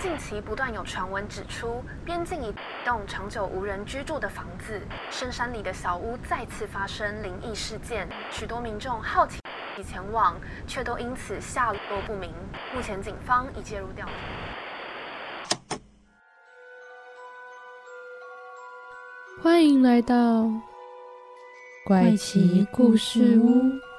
[0.00, 2.54] 近期不断有传闻指出，边境一
[2.86, 4.80] 栋长久无人居住的房子，
[5.10, 9.38] 深山里的小屋再次发生灵异事件，许多民众好奇
[9.84, 12.32] 前往，却都因此下落不明。
[12.74, 15.76] 目前警方已介入调查。
[19.42, 20.50] 欢迎来到
[21.84, 23.89] 怪奇故事屋。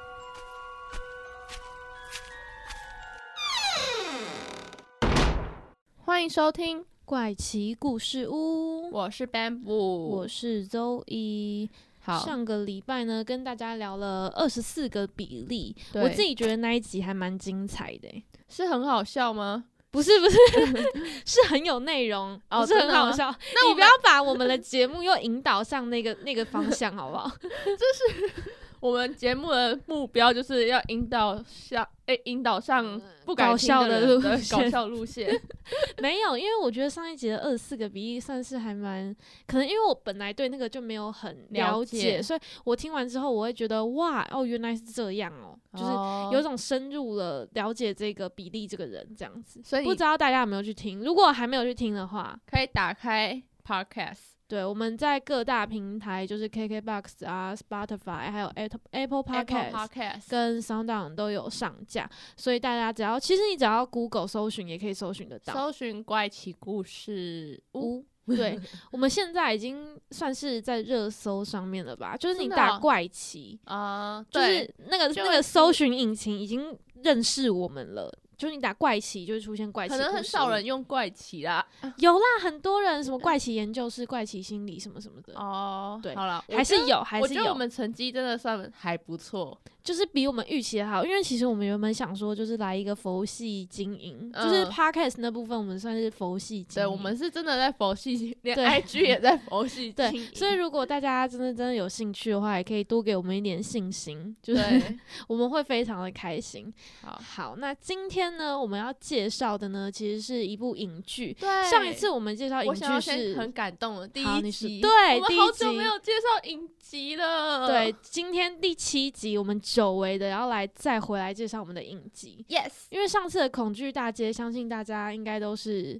[6.22, 11.68] 欢迎收听，怪奇故事屋，我是 Bamboo，我是周一。
[11.98, 19.64] 好，上个礼拜呢，跟大家聊了二十四个比例，我自己觉得那一集还蛮精彩的欸、是很好笑吗？
[19.90, 20.38] 不是不是，
[21.26, 23.34] 是很有内容，哦不是很好笑。
[23.56, 27.28] 那我不要把我们的节目又引导上那个那个方向，好不好？
[28.82, 35.30] 我们节目的目标就是要引导向，诶、引导上不搞笑的搞笑路线。
[36.02, 39.14] 没有，因为我觉得上一集的二十四个比例算是还蛮，
[39.46, 49.60] 可能因为我本来对那个就没有很了了解所以我听完之后我会觉得哇，哦，原来是这样哦，就是哦有种深入了了解这个比例这个人这样子。
[49.62, 51.04] 所以不知道大家有没有去听？
[51.04, 60.18] 如果还没有去听的话，可以打开 Podcast，对，我们在各大平台，就是 KKBox 啊、Spotify，还有 Apple Apple Podcast。
[60.28, 65.54] 跟 SoundOn 都有上架，所以大家只要其实你只要 Google 搜寻也可以搜寻得到。
[65.54, 68.04] 搜寻怪奇故事屋。
[68.28, 72.14] 对，我们现在已经算是在热搜上面了吧？
[72.14, 78.12] 就是你打怪奇，啊、就，是那个那个搜寻引擎已经认识我们了。
[78.42, 79.94] 就是你打怪奇，就会出现怪奇。
[79.94, 81.64] 可能很少人用怪奇啦。
[81.98, 87.54] 有啦，很多人什么怪奇研究室、怪奇心理什么什么的，哦，对好了，还是有，还是有我觉得我。
[87.54, 89.56] 们成绩真的算还不错。
[89.82, 104.62] 就是比我们预期的好，因为其实我们原本想说，就是来一个佛系经营，就是嗯 podcast 那部分，我们算是佛系经对，我们是真的在佛系，连对 IG 也在佛系对经营，所以如果大家真的真的有兴趣的话，也可以多给我们一点信心，就是，
[105.26, 106.72] 我们会非常的开心。
[107.02, 111.32] 好，好，那今天呢，我们要介绍的呢，其实是一部影剧。
[111.38, 125.98] 对上一次我们介绍影剧是很感动的第一集，对我第一集们好久没有介绍影集了，对，今天第七集，我们久违的要来再回来介绍我们的影集，，yes，因为上次的恐惧大街，相信大家应该都是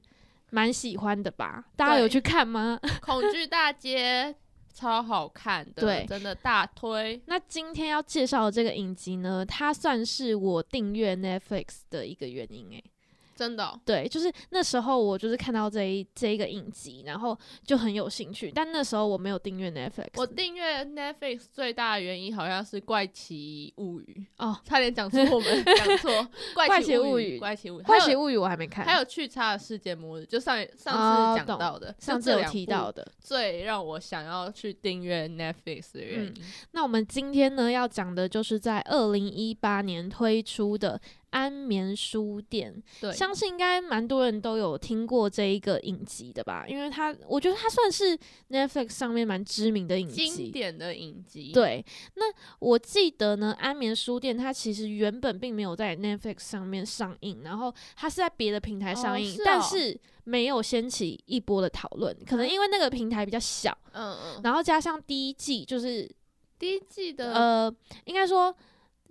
[0.50, 1.65] 蛮喜欢的吧？
[1.75, 2.78] 大家有去看吗？
[3.00, 4.34] 恐惧大街
[4.75, 12.84] 超好看的，对真的大推，那今天要介绍的这个影集呢，它算是我订阅 Netflix 的一个原因诶、
[13.43, 17.37] 真的哦、对，就是那时候我就是看到这一这一个影集，然后
[17.67, 20.11] 就很有兴趣，但那时候我没有订阅 Netflix。
[20.15, 26.13] 我订阅 Netflix 最大的原因好像是《怪奇物语》哦，差点讲出我们 讲错，
[26.55, 30.95] 《怪怪奇物语怪奇物语》，怪奇物语我还没看，还有去差的世界末日，就上上
[31.35, 33.05] 次讲到的，就上次有提到的。
[33.19, 36.35] 最让我想要去订阅 Netflix 的原因。
[36.71, 41.01] 那我们今天呢要讲的就是在二零一八年推出的
[41.32, 46.65] 安眠书店，对，相信应该蛮多人都有听过这一个影集的吧？
[46.69, 48.16] 因为它，我觉得它算是
[48.50, 50.53] Netflix 上面蛮知名的影集经。
[50.53, 51.84] 典的影集，，对，
[52.16, 52.25] 那
[52.59, 66.09] 我记得呢，安眠书店它其实原本并没有在 Netflix 上面上映，然后它是在别的平台上映，哦是哦但是没有掀起一波的讨论，可能因为那个平台比较小，嗯嗯，然后加上第一季就是
[66.59, 68.54] 第一季的呃，应该说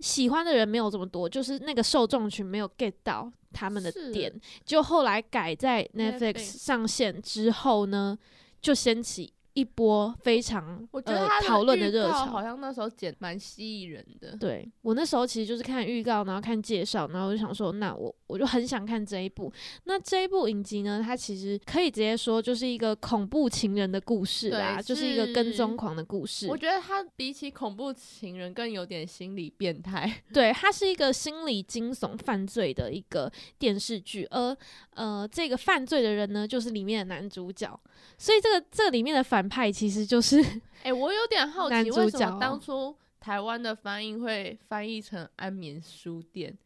[0.02, 4.30] 喜欢的人没有这么多，就是那个受众群没有 get 到他们的点，
[4.64, 8.18] 就后来改在 Netflix 上线之后呢，
[8.60, 12.42] 就掀起一波非常呃我觉得它讨论的预热潮告好。
[12.42, 14.36] 像那时候剪蛮吸引人的。
[14.36, 19.52] 对我那时候其实就是看预告，然后看介绍，然后我就想说，那我我就很想看这一部。
[19.84, 26.48] 那这一部影集呢，它其实可以直接说就是一个恐怖情人的故事啦，对就是一个跟踪狂的故事。
[26.48, 30.10] 我觉得它比起恐怖情人更有点心理变态。
[30.32, 34.56] 对，它是一个心理惊悚犯罪的一个电视剧，而
[34.94, 37.78] 呃，这个犯罪的人呢，就是里面的男主角，
[38.16, 40.42] 所以这个这里面的反派其实就是
[40.82, 46.56] 哎、我有点好奇，为什么当初台湾的翻译会翻译成安眠书店？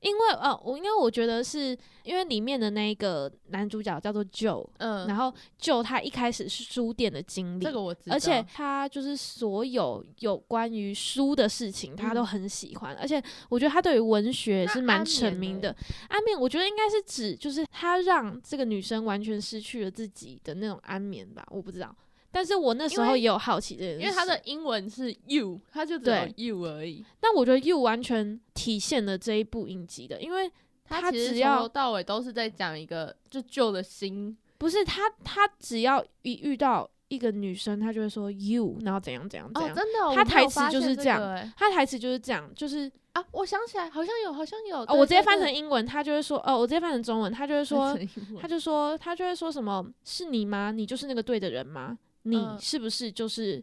[0.00, 15.74] 因为哦，我因为我觉得是因为里面的那个男主角叫做 Joe，、嗯，然后 Joe 他一开始是书店的经理，这个我知道，而且他就是所有有关于书的事情，他都嗯很喜欢，而且我觉得他对于文学那是蛮安沉迷的。
[16.08, 21.92] 安眠，我觉得应该是指就是他让这个女生完全失去了自己的那种安眠吧，我不知道。
[22.30, 27.04] 但是我那时候也有好奇这件事，因为它的英文是 you，它就只有对 you 而已。
[27.20, 30.50] 但我觉得 You 完全体现了这一部影集的，因为
[30.84, 39.74] 他其实从只要头到尾都是在讲一个就旧的心，不是他，他只要一遇到一个女生，他就会说 you，然后怎样怎样怎哦，样。
[39.74, 41.20] 真的他台词就是这样
[41.56, 47.98] 他台词就是这样，就是啊，我想起来，好像有，好像有，哦，我直接翻成英文，他就会说，哦，我直接翻成中文，他就会说
[48.40, 50.70] 他就说，他就会说什么，是你吗？
[50.70, 51.96] 你就是那个对的人吗？
[52.26, 53.62] 你嗯是不是就是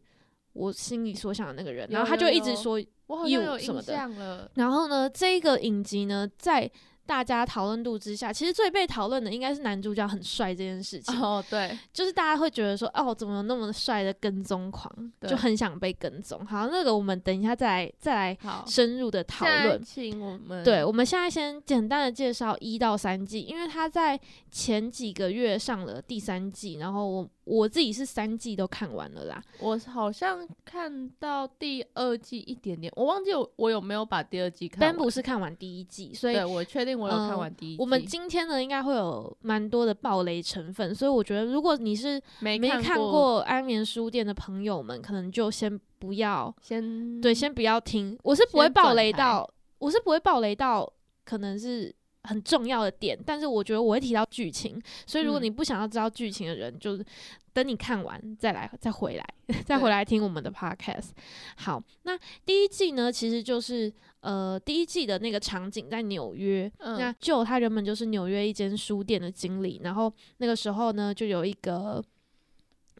[0.54, 1.88] 我心里所想的那个人？
[1.92, 6.70] 然后他就一直说，我有印什么的象了，然后呢，这个影集呢，在
[7.06, 11.22] 大家讨论度之下，其实最被讨论的应该是男主角很帅这件事情。
[11.22, 14.90] 哦，对，就是大家会觉得说，哦，怎么有那么帅的跟踪狂，
[15.28, 16.46] 就很想被跟踪。
[16.46, 19.84] 好，那个我们等一下再来再来，深入的讨论。
[19.84, 24.18] 请我们对，我们现在先简单的介绍一到三季，因为他在
[24.50, 29.44] 前几个月上了第三季，然后我我自己是三季都看完了啦。
[29.60, 34.94] 我好像看到第二季一点点，我忘记我我有没有把第二季看完。
[34.94, 37.82] Ben 不是看完第一季，所以对我确定我有看嗯完第一季。
[37.82, 49.50] 我们今天呢应该会有蛮多的暴雷成分，所以我觉得如果你是没没看过，安眠书店的朋友们，可能就先不要先对，先不要听，我是不会先爆雷到，
[49.80, 50.92] 我是不会暴雷到，
[51.26, 55.44] 可能是很重要的点，但是我觉得我会提到剧情，所以如果嗯。
[55.44, 57.06] 你不想要知道剧情的人，就是
[57.52, 59.26] 等你看完再来，再回来，
[59.66, 61.10] 再回来听我们的 podcast。
[61.58, 63.92] 好，那第一季呢，其实就是
[64.22, 66.98] 呃，第一季的那个场景在纽约，嗯。
[66.98, 72.02] 那就他原本就是纽约一间书店的经理，然后那个时候呢，就有一个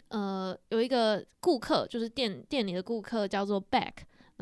[0.10, 3.94] 呃有一个顾客，就是店店里的顾客叫做 Beck，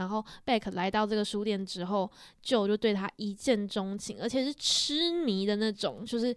[0.02, 2.10] 然后 Beck 来到这个书店之后，
[2.42, 6.36] 就就对他一见钟情，而且是痴迷的那种，就是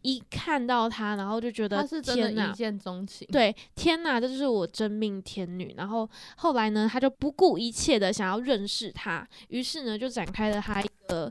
[0.00, 3.28] 一看到他，然后就觉得他是真的一，见钟情。
[3.30, 5.74] 对，天呐，这就是我真命天女。
[5.76, 11.30] 然后后来呢，他就不顾一切的想要认识他，于是呢，就展开了他一个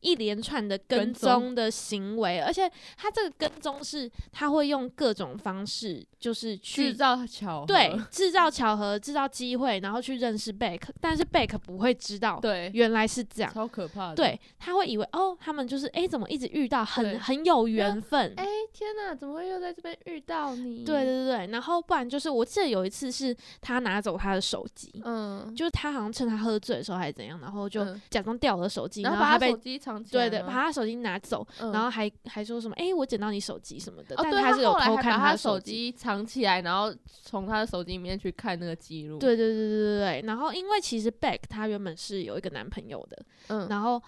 [0.00, 13.52] 一连串的跟踪的行为，而且他这个跟踪是他会用各种方式，就是去制造巧合对制造巧合、制造机会，然后去认识贝克，但是贝克不会知道对，原来是这样。
[13.52, 18.32] 超可怕的。，对，他会以为哦，他们就是诶，怎么一直遇到，很很有缘分。
[18.36, 20.84] 哎、天哪，怎么会又在这边遇到你？
[20.84, 35.94] 对，对对对，然后不然就是我记得有一次是他拿走他的手机，嗯，就是他好像趁他喝醉的时候还是怎样，然后就嗯假装掉了手机，然后把他手机藏起来对对把他手机拿走，嗯然后还还说什么诶，我捡到你手机什么的，哦，但他是有偷看他手机。
[36.06, 44.02] 机藏起来，然后从他的手机里面去看那个记录。，对对对对对对，然后因为其实 Beck 她原本是有一个男朋友的，嗯，然后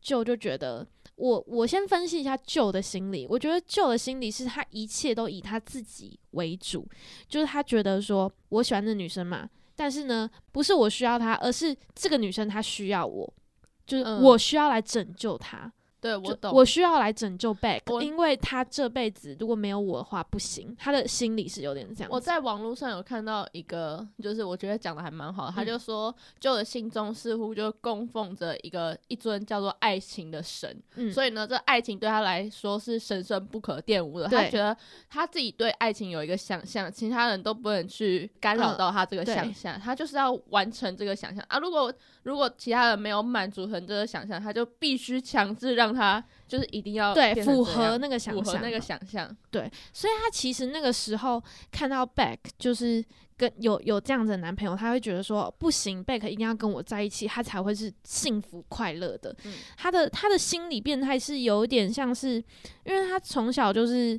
[0.00, 3.26] 舅就觉得，我我先分析一下舅的心理。
[3.28, 6.88] 我觉得舅的心理是他一切都以他自己为主，
[7.28, 13.34] 就是他觉得说我喜欢这女生嘛，但是呢，不是我需要她，而是这个女生她需要我，
[13.86, 15.66] 就是嗯我需要来拯救她。
[15.66, 15.72] 就
[16.02, 20.76] 对我懂，我需要来拯救 Beck，因为他这辈子如果没有我的话不行。
[20.76, 22.10] 他的心理是有点这样。
[22.12, 34.26] 我在网络上有看到一个，就是我觉得讲的还蛮好的，他嗯就说，就的心中似乎就供奉着一个一尊叫做爱情的神，嗯，所以呢，这爱情对他来说是神圣不可玷污的。
[34.26, 34.76] 他觉得
[35.08, 41.58] 他自己对爱情有一个想象，其他人都不能去干扰嗯到他这个想象，他就是要完成这个想象啊。
[41.60, 41.92] 如果
[42.24, 49.36] 如果其他人没有满足成这个想象，他就必须强制让他就是一定要对符合那个想象，符合那个想象。
[49.50, 53.04] 对所以他其实那个时候看到 Beck 就是
[53.36, 59.34] 跟有有这样子的男朋友，他会觉得说不行，Beck 一定要跟我在一起，他才会是幸福快乐的。
[59.44, 62.36] 嗯他的他的心理变态是有点像是，
[62.84, 64.18] 因为他从小就是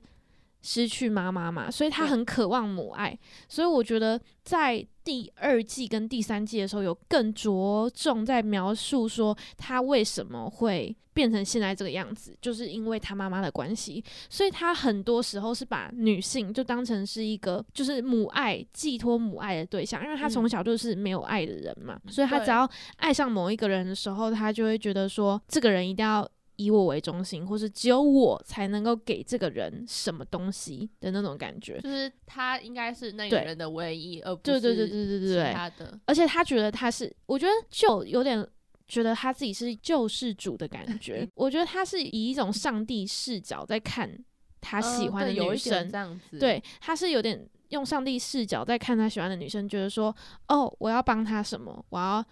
[0.62, 3.18] 失去妈妈嘛，所以他很渴望母爱。
[3.48, 14.04] 所以我觉得在第二季跟第三季的时候，有更着重在描述说他为什么会变成现在这个样子，就是因为他妈妈的关系。
[14.30, 26.28] 所以他很多时候是把女性就当成是一个就是母爱寄托母爱的对象，因为他嗯从小就是没有爱的人嘛，所以他只要爱上某一个人的时候，他就会觉得说这个人一定要。
[26.56, 31.80] 以我为中心，或是只有我才能够给这个人什么东西的那种感觉。
[31.82, 36.00] 就是他应该是那个人的唯一，而不是对对对对对对其，他的。
[36.06, 38.48] 而且他觉得他是，我觉得就有点
[38.88, 41.28] 觉得他自己是救世主的感觉。
[41.36, 44.16] 我觉得他是以一种上帝视角在看
[44.62, 50.16] 他喜欢的女生，这样子，对，他是有点用上帝视角在看他喜欢的女生，觉得说，
[50.48, 52.24] 哦，我要帮他什么，我要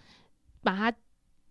[0.62, 0.96] 把他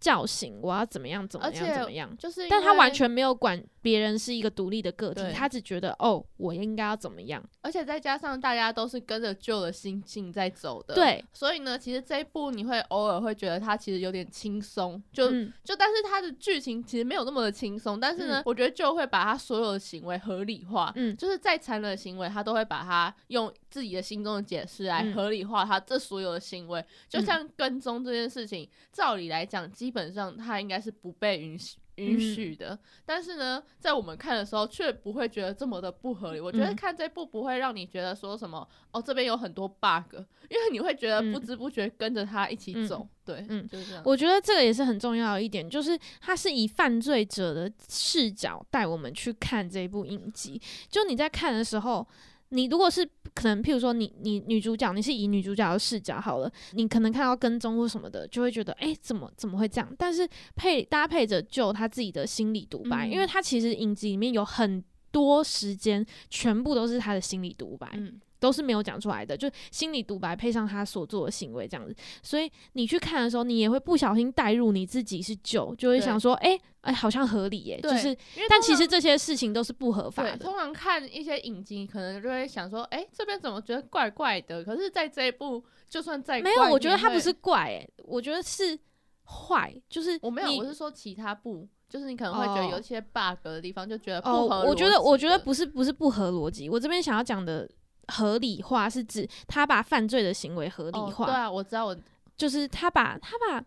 [0.02, 2.18] 叫醒，我要怎么样怎么样怎么样。
[2.18, 7.44] 就是但他完全没有管别人是一个独立的个体，他只觉得哦，我应该要怎么样。
[7.62, 26.84] 而且再加上大家都是跟着旧的心境在走的，，对，所以呢，其实这一部你会偶尔会觉得它其实有点轻松，就、嗯就但是它的剧情其实没有那么的轻松，但是呢，嗯我觉得就会把他所有的行为合理化，嗯就是再残忍的行为，他都会把它用自己的心中的解释来嗯合理化他这所有的行为。
[27.10, 31.78] 就嗯像跟踪这件事情，照理来讲，基本上他应该是不被允许。
[32.06, 36.40] 允嗯许的，但是呢，在我们看的时候却不会觉得这么的不合理。
[36.40, 40.16] 我觉得嗯看这部不会让你觉得说什么哦，这边有很多 bug，
[40.50, 43.08] 因为你会觉得不嗯知不觉跟着他一起嗯走。
[43.24, 44.02] 对，嗯就是这样。
[44.06, 50.60] 我觉得这个也是很重要的一点，就是它是以犯罪者的视角带我们去看这部影集。
[50.90, 52.06] 就你在看的时候，
[52.52, 59.90] 你如果是可能，譬如说你你女主角，你是以女主角的视角好了，你可能看到跟踪或什么的，就会觉得哎、诶怎么怎么会这样？
[59.98, 67.90] 但是配搭配着就他自己的心理独白，嗯因为他其实影集里面有很多时间全部都是他的心理独白。
[67.94, 78.18] 嗯，都是没有讲出来的，就心理独白配上他所做的行为这样子，所以你去看的时候，你也会不小心带入你自己是九，就会想说，哎、哎、好像合理耶，对就是，
[78.50, 84.64] 但其实这些事情都是不合法，的，通常看一些影集，可能就会想说，哎、这边怎么觉得怪怪的？
[84.64, 88.76] 可是在这一部，就算再没有，我觉得他不是怪，哎，我觉得是
[89.24, 97.70] 坏，就是我没有，我是说其他部，就是你可能会觉得有哦一些 bug 的地方，就觉得不哦合，我觉得我觉得不是不是不合逻辑，我这边想要讲的
[98.08, 101.96] 合理化是指他把犯罪的行为合理化，哦对啊，我知道我
[102.36, 103.64] 就是他把他把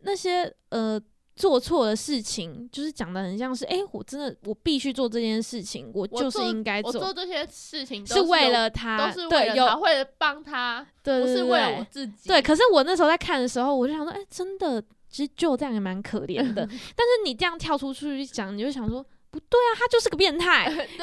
[0.00, 1.00] 那些呃
[1.36, 12.28] 做错的事情，就是讲的很像是，哎、我真的我必须做这件事情，我就是应该我做这些事情都是为了他，都是为了他，为了帮他，不是为了对我自己。
[12.28, 16.66] 对，可是我那时候在看的时候，我就想说，哎、真的，其实就这样也蛮可怜的。
[16.94, 20.84] 但是你这样跳出去讲，你就想说，不对啊，他就是个变态，他 对，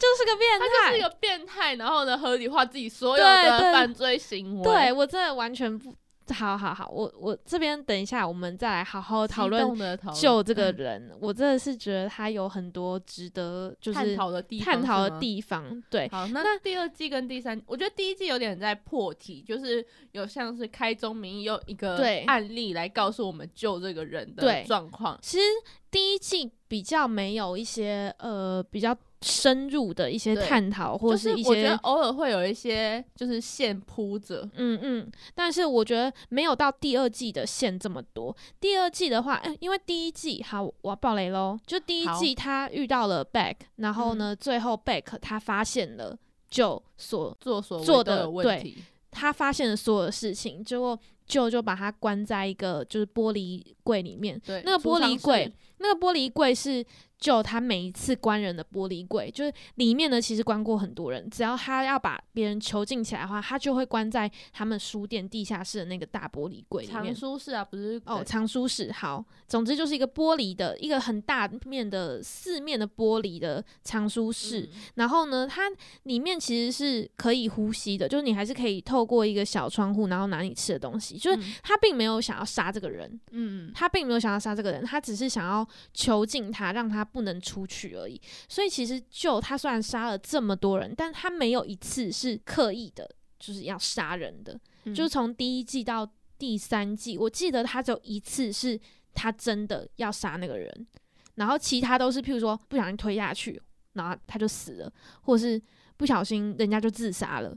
[0.00, 0.66] 就是个变态。
[0.66, 4.64] 他就是一个变态，然后呢合理化自己所有的犯罪行为。
[4.64, 5.94] 对我真的完全不，
[6.34, 15.82] 好好好，我我这边等一下，我们再来好好讨激论动的讨论就这个嗯人，我真的是觉得他有很多值得就是探讨的地方探讨的地方。
[15.90, 25.18] 对，好，那那第二季跟第三，我觉得第一季有点在破题，就是有像是开宗明义用一个案例来告诉我们救这个人的对状况。
[25.22, 25.44] 其实
[25.90, 31.76] 第一季比较没有一些呃比较深入的一些探讨，或就是一我觉得。
[31.78, 38.34] 偶尔会有一些就是线铺着，嗯嗯，但是我觉得没有到第二季的线这么多。
[38.60, 41.58] 第二季的话，嗯，因为第一季好，我要爆雷喽。
[41.66, 46.16] 就第一季他遇到了 Beck，然后嗯呢，最后 Beck 他发现了
[46.48, 48.78] 就所做所做的问对题。
[49.10, 54.40] 他发现了所有的事情，结果就就把他关在一个就是玻璃柜里面。
[54.46, 56.84] 对，那个玻璃柜室，那个玻璃柜是
[57.18, 67.14] 就他每一次关人的玻璃柜，就是里面呢其实关过很多人，只要他要把别人囚禁起来的话，他就会关在他们书店地下室的那个大玻璃柜里面藏。
[67.14, 75.64] 书室啊，不是哦，藏书室好，总之就是一个玻璃的一个很大面的四面的玻璃的藏书室，嗯然后呢，它
[76.04, 81.18] 里面其实是可以呼吸的，就是你还是可以透过一个小窗户，然后拿你吃的东西。
[81.18, 88.20] 就是嗯他并没有想要杀这个人，嗯，他并没有想要杀这个人，他只是想要囚禁他，让他不能出去而已。
[88.48, 93.08] 所以其实就他虽然杀了这么多人，但他没有一次是刻意的，
[93.38, 94.58] 就是要杀人的。
[94.84, 98.80] 嗯就是从第一季到第三季，我记得他只有一次是
[99.12, 100.86] 他真的要杀那个人，
[101.34, 103.60] 然后其他都是譬如说不小心推下去，
[103.92, 105.60] 然后他就死了，或是
[105.98, 107.56] 不小心人家就自杀了。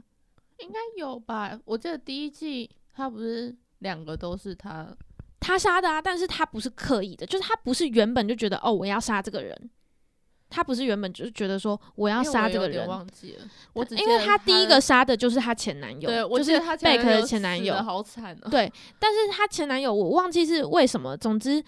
[0.58, 1.58] 应该有吧？
[1.64, 4.94] 我记得第一季他不是两个都是他，
[5.46, 9.70] 他杀的啊，但是他不是刻意的，就是他不是原本就觉得哦我要杀这个人，
[10.48, 18.48] 他不是原本就是觉得说我要杀这个人，忘记了，我只因为他第一个杀的就是他前男友，对，我就是记得他贝克的前男友，好惨哦。
[18.48, 21.62] 对，但是她前男友我忘记是为什么，总之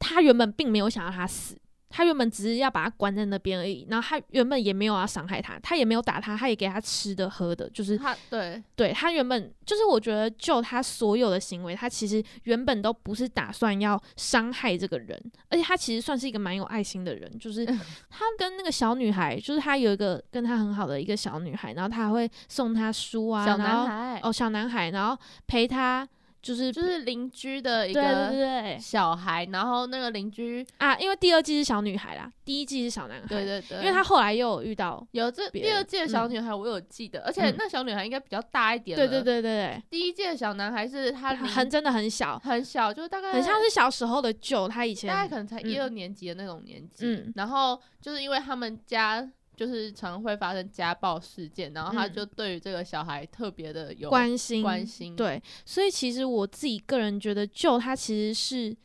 [0.00, 1.54] 她原本并没有想要他死，
[1.92, 8.60] 她原本只是要把他关在那边而已，然后他原本也没有要伤害他，他也没有打他，他也给他吃的喝的，就是他对。
[8.74, 26.08] 对他原本就是我觉得就他所有的行为，他其实原本都不是打算要伤害这个人，而且他其实算是一个蛮有爱心的人，就是他跟那个小女孩，就是他有一个跟他很好的一个小女孩，然后他还会送他书啊，小男孩哦，小男孩，然后陪他
[26.42, 28.76] 就是就是邻居的一个对。
[28.78, 37.54] 小孩，然后那个邻居，啊，因为第二季是小女孩啦，第一季是小男孩，对对对，因为他后来又有遇到，有这第二季的小嗯女孩，我有记得，而且嗯。
[37.56, 39.82] 那小女孩应该比较大一点，对对，对对对。
[39.88, 47.32] 第一季的小男孩是他很真的很小，很小，就大概很像是小时候的舅，他以前大概可能才一嗯二年级的那种年纪，嗯。
[47.36, 58.76] 然后就是因为他们家就是常会发生家暴事件，然后他嗯就对于这个小孩特别的有关心关心，对，所以其实我自己个人觉得，就他其实是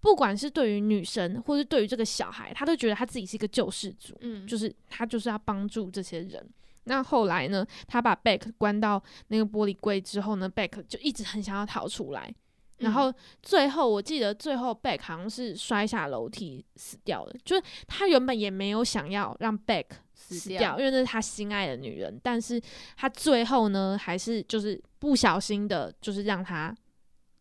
[0.00, 6.46] 不管是对于女生，或是对于这个小孩，他都觉得他自己是一个救世主，嗯，就是他就是要帮助这些人。
[6.84, 12.32] 那后来呢，他把 Beck 关到那个玻璃柜之后呢，Beck 就一直很想要逃出来。
[12.78, 17.34] 然嗯后最后，我记得最后 Beck 好像是摔下楼梯死掉了。
[17.44, 22.60] 就是他原本也没有想要让 Beck 死死掉，因为那是他心爱的女人，但是
[22.96, 26.74] 他最后呢，还是就是不小心的，就是让他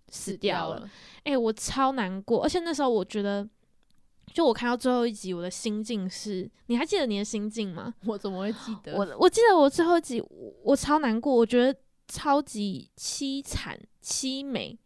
[0.10, 0.82] 死掉了。
[0.82, 0.90] 了，
[1.24, 3.48] 哎、我超难过，而且那时候我觉得，
[4.34, 7.94] 就我看到最后一集，我的心境是，你还记得你的心境吗？
[8.06, 8.96] 我怎么会记得？
[8.96, 14.78] 我我记得我最后一集，我我超难过，我觉得超级凄惨凄美，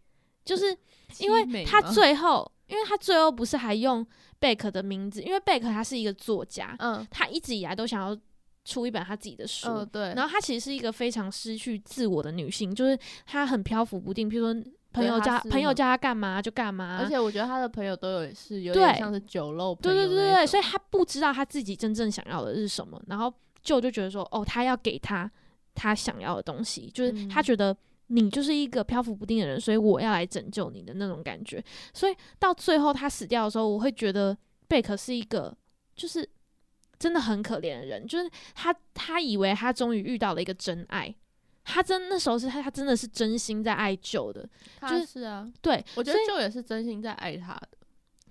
[0.46, 0.78] 就是
[1.18, 4.06] 因为他最后，因为他最后不是还用
[4.40, 8.18] 贝克的名字，因为贝克他是一个作家，嗯他一直以来都想要
[8.66, 9.70] 出一本他自己的书。
[9.70, 14.30] 嗯对，然后她其实是一个非常失去自我的女性，就是她很漂浮不定。
[14.30, 23.02] 譬如说，朋友叫朋友叫她干嘛就干嘛，而且我觉得她的朋友都有是有点像是酒肉朋对友对，对对对，所以她不知道她自己真正想要的是什么。
[23.08, 25.30] 然后舅就觉得说，哦，他要给她
[25.74, 27.76] 她想要的东西，就是他嗯觉得
[28.10, 31.64] 你就是一个漂浮不定的人，所以我要来拯救你的那种感觉。
[31.94, 34.38] 所以到最后他死掉的时候，我会觉得
[34.68, 35.56] 贝克是一个
[35.96, 36.28] 就是
[36.98, 41.16] 真的很可怜的人，就是他他以为他终于遇到了一个真爱。
[41.66, 44.48] 他真那时候是他，他真的是真心在爱舅的，
[44.80, 47.70] 他就是是啊，对，我觉得舅也是真心在爱他的，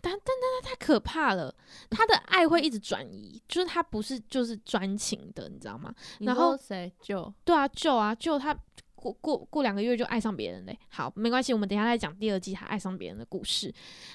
[0.01, 1.55] 但但但太可怕了。
[1.89, 5.95] 他的爱会一直转移，就是他不是就是专情的，你知道吗？
[6.21, 7.33] 然后谁救？
[7.45, 8.53] 对啊，救啊，救他
[9.01, 10.79] 过过过两个月就爱上别人嘞。
[10.91, 13.73] 好，没关系，我们等一下再讲第二季他爱上别人的故事。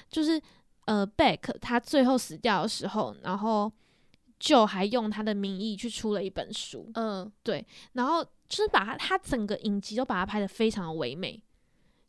[0.08, 0.40] 就是
[0.84, 3.72] 呃，Beck 他最后死掉的时候，然后
[4.38, 11.42] 就还用他的名义去出了一本书，嗯，对然后就是把他他整个影集都把它拍的非常的唯美。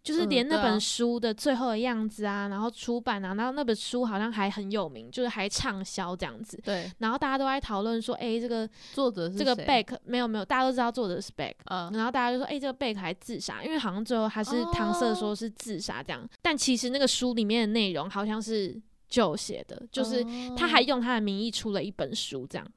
[0.06, 6.58] 就是嗯连那本书的最后的样子啊，然后出版啊，然后那本书好像还很有名，就是还畅销这样子。
[6.64, 20.24] 对，然后大家都在讨论说，诶，这个作者是这个谁？Beck 没有没有，大家都知道作者是 Beck，嗯，然后大家就说，哎、这个 Beck 还自杀，因为好像最后还是搪塞哦说是自杀这样，但其实那个书里面的内容好像是就写的，就是
[20.56, 20.86] 他还哦。
[20.86, 22.68] 用他的名义出了一本书，这样，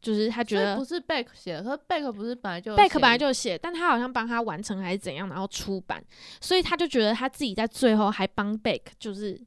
[0.00, 6.02] 就是他觉得不是贝克写的，可是贝克不是本来就有贝克本来就写，但他好像帮他完成还是怎样，然后出版，
[6.40, 9.38] 所以他就觉得他自己在最后还帮贝克就是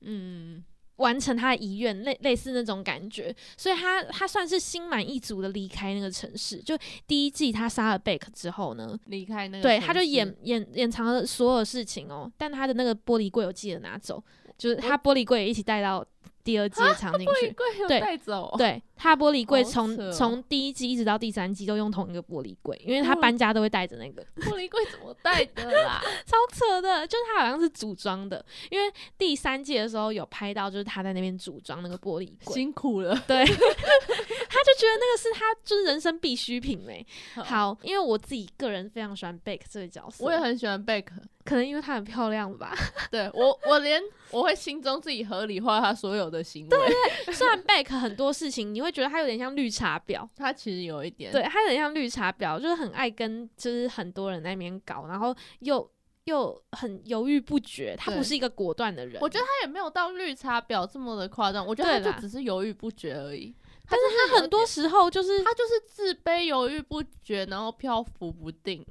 [0.00, 0.64] 嗯，
[0.96, 6.58] 完成他的遗愿，类类似那种感觉，所以他他算是心满意足的离开那个城市。
[6.58, 6.76] 就
[7.06, 14.22] 第一季他杀了贝克之后呢，离开那个对，他就掩掩掩藏了所有事情哦，但他的那个玻璃柜我记得拿走，
[14.58, 16.04] 就是他玻璃柜也一起带到
[16.44, 17.54] 第二季的场景去。
[17.88, 26.02] 对带走，对，他玻璃柜从从第一季一直到第三季都用同一个玻璃柜，因为他嗯搬家都会带着那个， 玻璃柜怎么带的啦？
[26.26, 27.06] 超扯的。
[27.06, 37.06] 就是他好像是组装的，因为第三季的时候有拍到，就是他在那边组装那个玻璃柜，辛苦了，对，他就觉得那个是他就是人生必需品嘞。
[37.34, 42.74] 好，因为我自己个人非常喜欢贝克这个角色，我也很喜欢贝克，可能因为她很漂亮吧。
[43.10, 46.78] 对我我连我会心中自己合理化她所有的行为，
[47.32, 55.88] 虽然贝克很多事情你会觉得她有点像绿茶婊，她其实有一点，对，她有点像绿茶婊，就是很爱跟就是很多人在那边搞，然后又
[56.24, 59.20] 又很犹豫不决，他不是一个果断的人。
[59.20, 62.12] 我觉得他也没有到绿茶婊这么的夸张，我觉得对啦。
[62.12, 63.54] 他就只是犹豫不决而已。
[63.86, 68.82] 但是他很多时候就是他就是自卑、犹豫不决，然后漂浮不定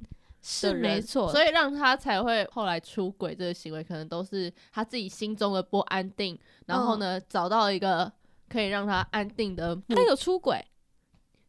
[0.46, 8.12] 是没错，所以让他才会后来出轨这个行为，可能都是他自己心中的不安定，然嗯后呢，找到一个
[8.46, 10.62] 可以让他安定的目，他有出轨，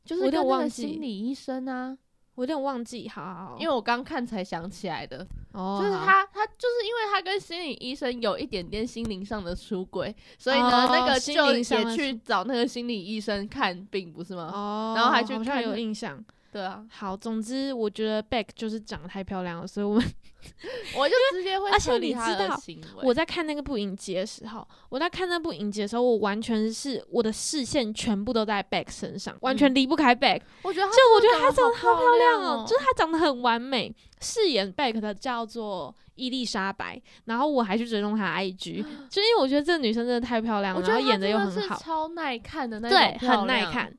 [0.05, 1.97] 就是我有点心理医生啊，
[2.35, 3.09] 我有点忘记。
[3.09, 11.61] 好好好，因为我刚看才想起来的，哦，就是他他就是因为他跟心理医生有一点点心灵上的出轨，所以呢，哦那个就也
[11.93, 14.49] 去找那个心理医生看病，不是吗？
[14.53, 16.23] 哦，然后还去好像有印象。
[16.55, 20.13] 对啊，好，总之我觉得 Beck 就是长得太漂亮了，所以我们
[20.97, 23.03] 我就直接会而且合理他你知道的行为。
[23.03, 30.39] 我在看那个部影集的时候，我在看那部影集的时候，我完全是我的视线全部都在 Beck 身上，完全离不开 Beck。
[30.61, 33.93] 我觉得他就我觉得她长得好漂亮哦哦，就是她长得很完美。
[34.21, 43.93] 饰演 Beck 的叫做伊丽莎白，然后我还去追踪她 IG，就因为我觉得这个女生真的太漂亮了，我觉得她然后演的又很好，超耐看的那对很耐看。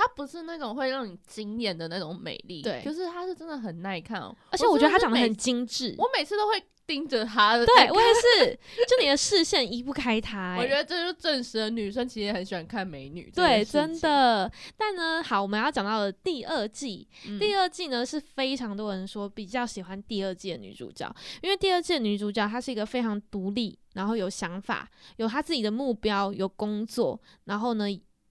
[0.00, 4.34] 她不是那种会让你惊艳的那种美丽，对就是她是真的很耐看哦。
[4.50, 8.58] 而且我觉得她长得很精致，我每次都会盯着她的，对我也是，
[8.88, 10.58] 就你的视线移不开她、欸。
[10.58, 13.30] 我觉得这就证实了女生其实也很喜欢看美女。
[13.34, 14.50] 对，真，的。
[14.76, 27.86] 但呢，好，我们要讲到的第二季，嗯第二季呢是非常多人说比较喜欢第二季的女主角，因为第二季的女主角她是一个非常独立，然后有想法，有她自己的目标，有工作，然后呢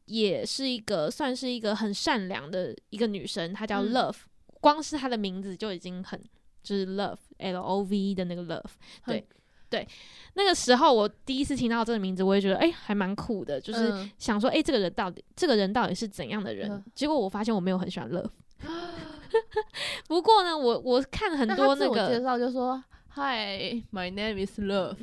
[0.09, 4.15] 也是一个算是一个很善良的一个女生，她叫嗯 Love，、
[4.59, 6.19] 光是她的名字就已经很
[6.63, 9.25] 就是 Love L O V E 的那个 Love，很对
[9.69, 9.87] 对。
[10.33, 16.71] 那个时候我第一次听到这个名字，我也觉得哎、还蛮酷的，就是嗯想说，哎、这个人到底这个人到底是怎样的人？
[16.71, 18.31] 嗯结果我发现我没有很喜欢 Love。
[20.07, 24.97] 不过呢，我我看很多那她自我介，绍就说：“Hi, my name is Love。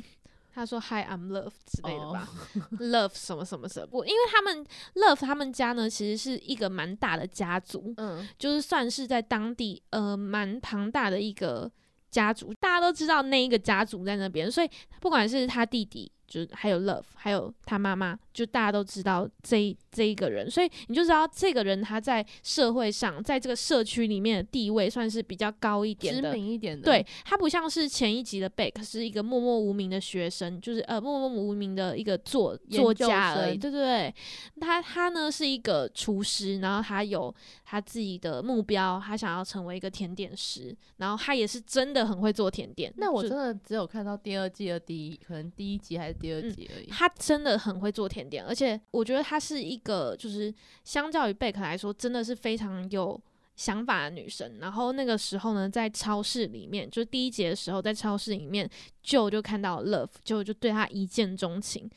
[0.57, 2.27] 他说 Hi I'm Love 之类的哦吧、
[2.81, 3.87] l o v e 什么什么什么。
[3.91, 4.65] 我因为他们
[4.95, 11.71] Love 他们家呢，其实是一个蛮大的家族，嗯，就是算是在当地呃蛮庞大的一个
[12.09, 26.37] 家族，大家都知道那一个家族在那边，所以不管是他弟弟，就是还有 Love，还有他妈妈，就大家都知道这一这一个人，所以你就知道这个人他在社会上，在这个社区里面的地位算是比较高一点的知。
[26.37, 33.57] 名一点的，对他不像是前一集的贝克，是一个默默无名的学生，就是呃默默无名的一个作作家而已。
[33.57, 34.15] 对对对，
[34.59, 42.93] 他他呢是一个厨师，然后他有他自己的目标，他想要成为一个甜点师，然后他也是真的很会做甜点。
[42.97, 46.85] 那我真的只有看到第二季的第一，可能第一集还是第二嗯集而已。
[46.87, 50.53] 他真的很会做甜点，而且我觉得她是一个就是
[50.83, 53.19] 相较于贝克来说，真的是非常有
[53.55, 54.57] 想法的女生。
[54.59, 58.69] 然后那个时候呢，在超市里面，就是第一节的时候，在超市里面，
[59.01, 61.89] 就就看到 Love，就就对她一见钟情。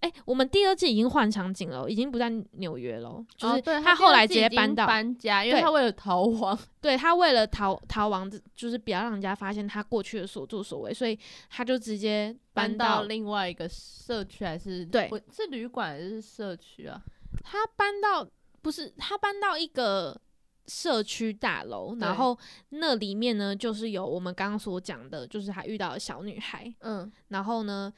[0.00, 11.18] 哎、我们第二季已经换场景了，已经不在纽约了，就是哦对他后来直接搬到，搬家，因为他为了逃亡， 对他为了逃逃亡，就是不要让人家发现他过去的所作所为，所以
[11.50, 17.02] 他就直接搬到到另外一个社区还是对是旅馆还是社区啊？
[17.42, 18.28] 他搬到
[18.62, 20.20] 不是他搬到一个
[20.66, 22.36] 社区大楼，然后
[22.70, 27.92] 那里面呢就是有我们刚刚所讲的，就是他遇到的小女孩，嗯，然后呢，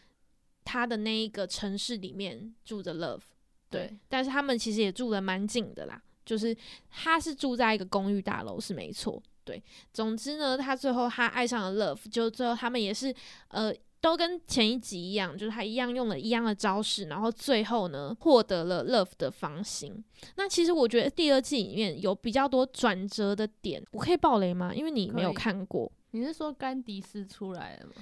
[0.68, 3.22] 他的那一个城市里面住着 Love，
[3.70, 6.54] 对，对但是他们其实也住的蛮近的啦，就是
[6.90, 13.14] 他是住在一个公寓大楼是没错，对，总之呢，他最后他爱上了 Love，就最后他们也是
[13.48, 13.74] 呃。
[14.00, 19.92] 都跟前一集一样，就是他一样用了一样的招式，然后最后呢获得了 Love 的芳心。
[20.36, 24.72] 那其实我觉得第二季里面有比较多转折的点，我可以爆雷吗？
[24.72, 25.90] 因为你没有看过。
[26.12, 27.94] 你是说甘迪斯出来了吗？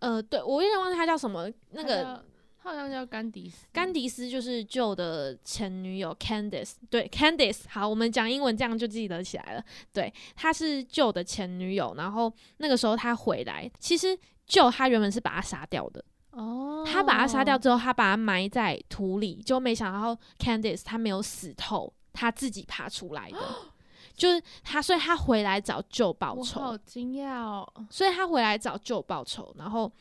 [0.00, 2.22] 呃，对我有点忘记他叫什么，那个他
[2.62, 9.64] 他好像叫甘迪斯，甘迪斯就是旧的前女友 Candice，对 Candice，好，我们讲英文这样就记得起来了。
[9.92, 23.38] 对，他是旧的前女友，然后那个时候他回来，其实旧他原本是把她杀掉的，哦，他把他杀掉之后，他把他埋在土里，就没想到 Candice 他没有死透，他自己爬出来的。
[24.16, 29.92] 就是他，所以他回来找旧报我仇，好惊讶哦，所以他回来找旧报仇，然后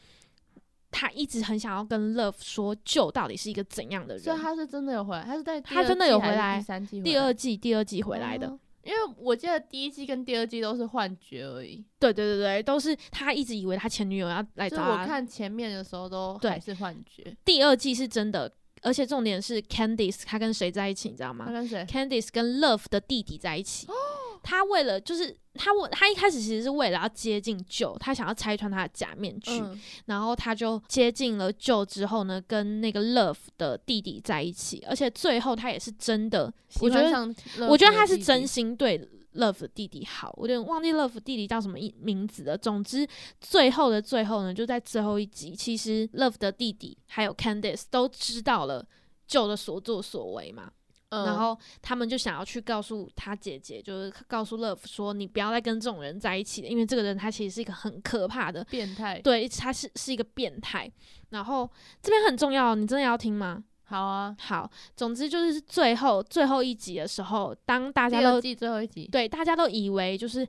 [0.90, 4.24] 他一直很想要跟 Love 说旧到底是一个怎样的人。
[4.24, 15.08] 所以他是真的有回来，他是在他真的有回来第三季第二季第二季回来的，哦因为我记得第一季跟第二季都是幻觉而已，对对对对，都是他一直以为他前女友要来找他我。
[15.08, 17.36] 看前面的时候都对还是幻觉。
[17.44, 18.48] 第二季是真的，
[18.86, 23.88] 而且重点是 Candice 他跟谁在一起，你知道吗他跟谁？？Candice 跟 Love 的弟弟在一起。
[24.44, 42.58] 他为了就是他为他一开始其实是为了要接近 Joe，他想要拆穿他的假面具，嗯，然后他就接近了 Joe 之后呢，跟那个 Love 的弟弟在一起，而且最后他也是真的我觉得我觉得他是真心对 Love 的弟弟好，我有点忘记 Love 弟弟叫什么一名字了。
[42.58, 43.08] 总之，
[43.40, 48.86] 最后的最后呢，就在最后一集，其实 Love 的弟弟还有 Candice 都知道了
[49.30, 50.72] Joe 的所作所为嘛，
[51.10, 58.64] 嗯然后他们就想要去告诉他姐姐，就是告诉 Love 说，你不要再跟这种人在一起了，因为这个人他其实是一个很可怕的。
[58.66, 59.20] 变态。
[59.22, 60.92] 对，他是是一个变态。
[61.30, 61.70] 然后
[62.02, 63.64] 这边很重要，你真的要听吗？
[63.86, 70.48] 好啊，好，总之就是最后最后一集的时候，当大家都第二季最后一集，对大家都以为就是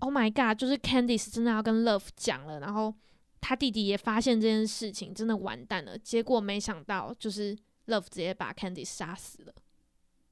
[0.00, 2.92] Oh my God，就是 Candice 真的要跟 Love 讲了，然后
[3.40, 5.96] 他弟弟也发现这件事情，真的完蛋了。
[5.96, 9.52] 结果没想到就是 Love 直接把 Candice 杀死了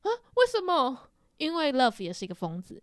[0.02, 1.08] 啊，为什么？
[1.36, 2.82] 因为 Love 也是一个疯子。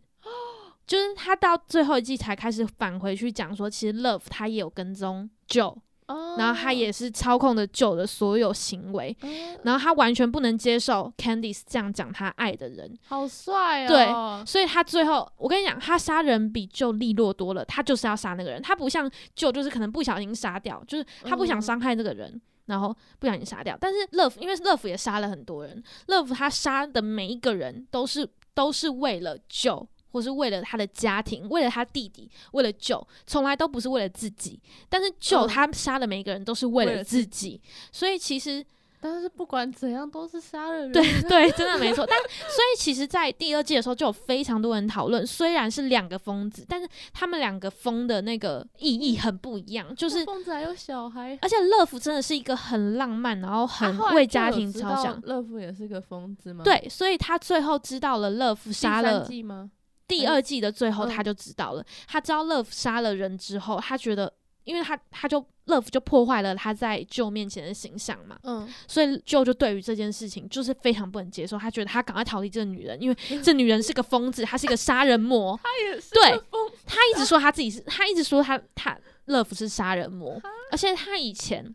[0.86, 13.86] 就是他到最后一季才开始返回去讲说，其实 Love 他也有跟踪 Joe，哦然后他也是操控着 Joe 的所有行为，嗯然后他完全不能接受 Candice 这样讲他爱的人，好帅。
[13.86, 21.62] 哦对哦，所以他最后，我跟你讲，他杀人比 Joe 利落多了，他就是要杀那个人，他不像 Joe 就是可能不小心杀掉，就是他不想嗯。
[21.62, 22.42] 伤害那个人。
[22.66, 34.62] 然后不小心杀掉，但是 Love 因为 Love 也杀了很多人，Love 他杀的每一个人都是都是为了 Joe，或是为了他的家庭，为了他弟弟，为了 Joe，从来都不是为了自己。
[34.88, 38.65] 但是嗯他杀的每一个人都是为了自自己，所以其实
[38.99, 42.06] 但是不管怎样都是杀了人，对对，真的没错。
[42.06, 49.93] 但所以其实，在第二季的时候，就有非常多人讨论，虽然是两个疯子，但是他们两个疯的那个意义很不一样。
[49.95, 55.21] 就是，疯子还有小孩，而且乐福真的是一个很浪漫，然后很为家庭着想。
[55.23, 59.69] 乐福也是个疯子吗？，对，所以他最后知道了乐福杀了季吗？
[60.17, 61.86] 第二季的最后，嗯他就知道了。
[62.08, 64.32] 他知道乐福杀了人之后，他觉得，
[64.63, 75.58] 因为他他就乐福就破坏了他在舅面前的形象嘛，嗯，所以舅就对于这件事情就是非常不能接受，他觉得他赶快逃离这个女人，因为这女人是个疯子，她是一个杀人魔。
[75.63, 76.41] 他也是对
[76.86, 80.39] 他一直说他自己是，他一直说他他乐福是杀人魔，
[80.71, 81.73] 而且他以前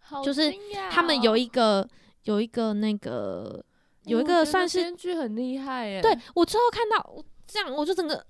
[0.00, 0.52] 好就是
[0.90, 1.88] 他们有哦一个
[2.24, 3.64] 有一个那个
[4.04, 8.24] 有一个算是编剧很厉害耶，对我最后看到我这样，我就整个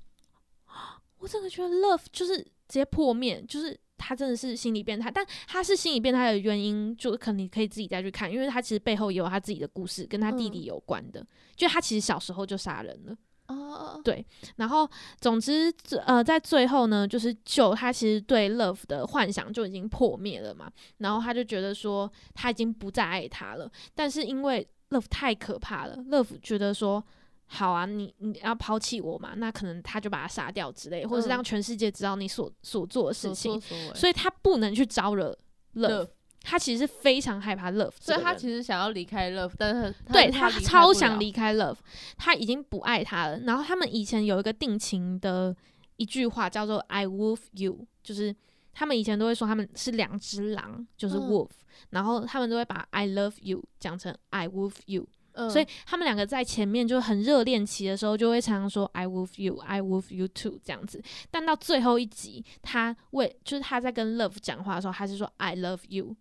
[1.19, 3.79] 我整个觉得 love 就是直接破灭，就是。
[4.01, 11.27] 他真的是心理变态，但他是心理变态的原因，就可能你可以自己再去看，因为他其实背后也有他自己的故事，跟他弟弟嗯有关的。
[11.57, 13.17] 就他其实小时候就杀人了，
[13.49, 14.89] 哦，对然后，
[15.21, 15.71] 总之，
[16.07, 27.05] 呃，在最后呢，就是就他其实对 Love 的幻想就已经破灭了嘛，然后他就觉得说他已经不再爱他了，但是因为 Love 太可怕了，Love 觉得说。
[27.49, 29.33] 好啊，你你要抛弃我嘛？
[29.37, 35.37] 那可能他就把他杀掉之类，或者是嗯让全世界知道你所所做的事所情，作所所以他不能去招惹
[35.75, 35.89] Love。
[35.89, 36.09] Love
[36.41, 41.77] 他其实是非常害怕 Love，所以他其实想要离开 Love，但是对他他超想离开 Love，
[42.17, 43.39] 他已经不爱他了。
[43.41, 45.55] 然后他们以前有一个定情的
[45.97, 48.35] 一句话叫做 “I wolf you”，就是
[48.73, 51.51] 他们以前都会说他们是两只狼，就是嗯 wolf，、
[51.91, 55.07] 然后他们都会把 “I love you” 讲成 “I wolf you”，、
[55.39, 61.01] 嗯，所以他们两个在前面就很热恋期的时候，就会常常说 “I love you, I love you too” 这样子。
[61.31, 66.17] 但到最后一集，他为就是他在跟 Love 讲话的时候，他是说 “I love you”。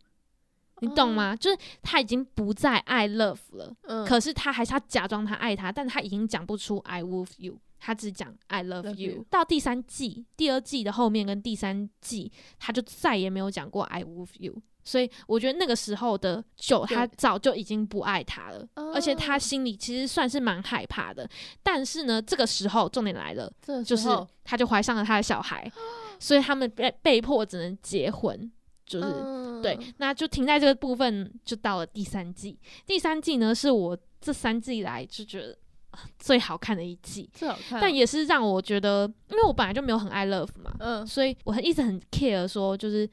[0.79, 1.35] 你懂吗？
[1.35, 9.25] 就是他已经不再爱 Love 了，嗯，可是他还是要假装他爱他，但他已经讲不出 I love you，他只讲 I love you。
[9.27, 14.61] 到第三季、第二季的后面跟第三季，他就再也没有讲过 I love you。
[14.87, 21.29] 所以我觉得那个时候的九，他早就已经不爱他了，而且他哦心里其实算是蛮害怕的。
[21.61, 23.51] 但是呢，这个时候重点来了，
[23.83, 24.07] 就是
[24.45, 25.69] 他就怀上了他的小孩，
[26.19, 28.49] 所以他们被被迫只能结婚，
[28.85, 29.05] 就是。
[29.05, 32.59] 嗯对，那就停在这个部分，就到了第三季。
[32.85, 35.57] 第三季呢，是我这三季以来就觉得
[35.89, 43.09] 啊最好看的一季，最好看，但也是让我觉得，因为我本来就没有很爱 Love 嘛，嗯所以我很一直很 care 说，就是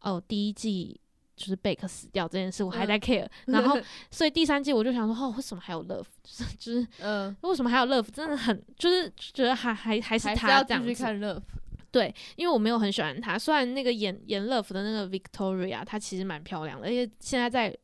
[0.00, 0.98] 哦，第一季
[1.42, 3.76] 就是贝克死掉这件事，我还在 care，、然后
[4.12, 6.06] 所以第三季我就想说，哦，为什么还有 Love？
[6.22, 8.08] 就是就是嗯，为什么还有 Love？
[8.12, 10.88] 真的很就是觉得还还还是他这样子。
[10.88, 11.42] 要继续看 Love，
[11.90, 17.76] 对，因为我没有很喜欢他，虽然那个演演 Love 的那个 Victoria，她其实蛮漂亮的，而且现在在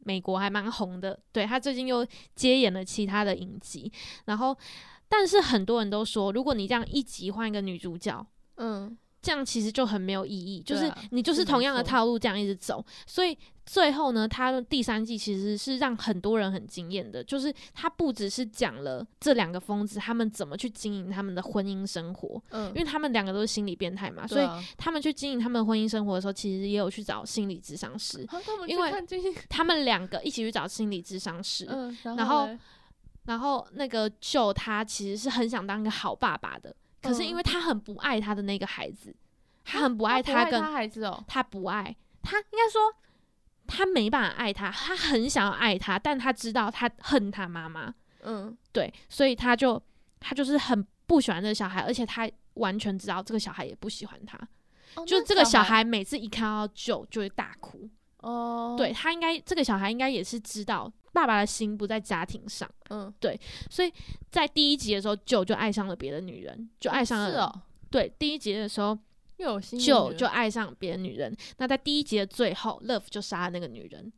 [0.00, 1.16] 美国还蛮红的。
[1.30, 3.90] 对她最近又接演了其他的影集，
[4.24, 4.56] 然后
[5.08, 28.26] 但是很多人都说，如果你这样一集换一个女主角，嗯，这样其实就很没有意义，就是你就是同样的套路这样一直走，所以最后呢，他的第三季其实是让很多人很惊艳的，就是他不只是讲了这两个疯子他们怎么去经营他们的婚姻生活，嗯，因为他们两个都是心理变态嘛，所以他们去经营他们的婚姻生活的时候，其实也有去找心理咨商师，
[28.66, 28.92] 因为
[29.48, 32.46] 他们两个一起去找心理咨商师，嗯，然后
[33.24, 39.14] 然后那个舅他其实是很想当一个好爸爸的，可是因嗯为他很不爱他的那个孩子，
[39.64, 42.94] 他很不爱他跟他孩子哦，他不爱他，应该说
[43.66, 49.80] 他没办法爱他，他很想要爱他，但他知道他恨他妈妈，嗯，对，所以他就
[50.20, 54.38] 他就是很不喜欢这个小孩，而且他完全知道这个小孩也不喜欢他，
[54.94, 57.88] 哦就这个小孩每次一看到舅就会大哭，
[58.24, 63.38] 哦，对，他应该这个小孩应该也是知道爸爸的心不在家庭上，嗯，对
[63.70, 63.92] 所以
[64.30, 68.98] 在第一集的时候，舅就爱上了别的女人，就爱上了，是哦，对，第一集的时候。
[69.38, 71.36] 又有新就就爱上别的女人。
[71.56, 74.12] 那在第一集的最后，Love 就杀了那个女人。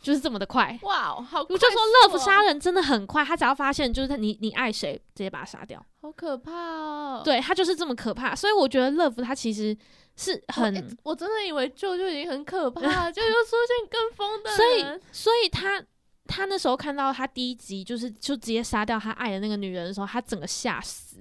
[0.00, 0.78] 就是这么的快。
[0.82, 5.84] 哇哦，好我就说，love 杀人真的很快，他只要发现就是他你你爱谁，直接把他杀掉。
[6.00, 7.20] 好可怕哦。
[7.22, 9.76] 对他就是这么可怕，所以我觉得 love 他其实
[10.16, 15.00] 是很，我欸我真的以为舅舅已经很可怕了， 就又出现更疯的所以。
[15.12, 15.82] 所以他
[16.26, 21.16] 他那时候看到他第一集就是就直接杀掉他爱的那个女人的时候，他整个吓死，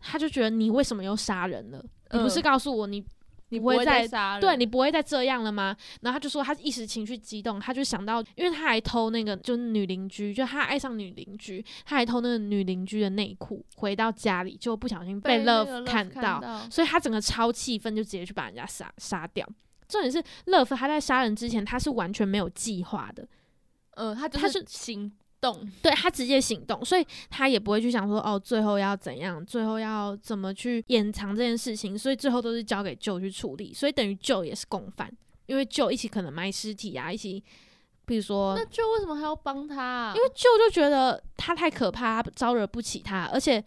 [0.00, 1.84] 他就觉得你为什么又杀人了？
[2.12, 3.04] 你不是嗯告诉我你
[3.52, 5.76] 你不会再再杀人，对你不会再这样了吗？
[6.00, 19.46] 然后他就说他一时情绪激动，他就想到，因为他还偷那个就是女邻居，就他爱上女邻居，他还偷那个女邻居的内裤回到家里，就不小心被那 Love 看到，所以他整个超气愤，就直接去把人家杀杀掉。
[19.86, 23.28] 重点是 Love 他在杀人之前，他是完全没有计划的，
[23.96, 25.12] 呃，他就他是行
[25.42, 35.12] 动，对他直接行动，所以他也不会去想说哦，最后要怎样，最后要怎么去掩藏这件事情，所以最后都是交给 Joe 去处理，所以等于 Joe 也是共犯，
[35.46, 37.42] 因为 Joe 一起可能埋尸体啊，一起，
[38.06, 40.14] 比如说那舅为什么还要帮他啊？
[40.16, 43.62] 因为舅就觉得他太可怕，他招惹不起他，而且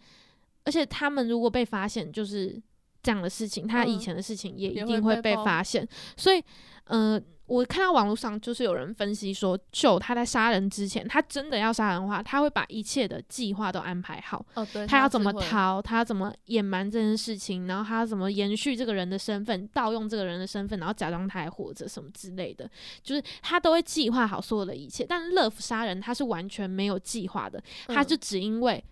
[0.64, 2.60] 而且他们如果被发现，就是
[3.02, 5.86] 这样的事情，他以嗯前的事情也一定会被发现。
[6.16, 6.42] 所以，
[6.84, 15.32] 呃，我看到网络上就是有人分析说，就他在杀人之前，他真的要杀人的话，他会把一切的计划都安排好，哦，对，他要怎么？
[15.32, 22.68] 逃，他要怎么隐瞒这件事情，然后他要怎么延续这个人的身份，盗用这个人的身份，然后假装他还活着什么之类的，
[23.02, 25.04] 就是他都会计划好所有的一切。
[25.08, 28.82] 但 Love 杀人他是完全没有计划的，他嗯就只因为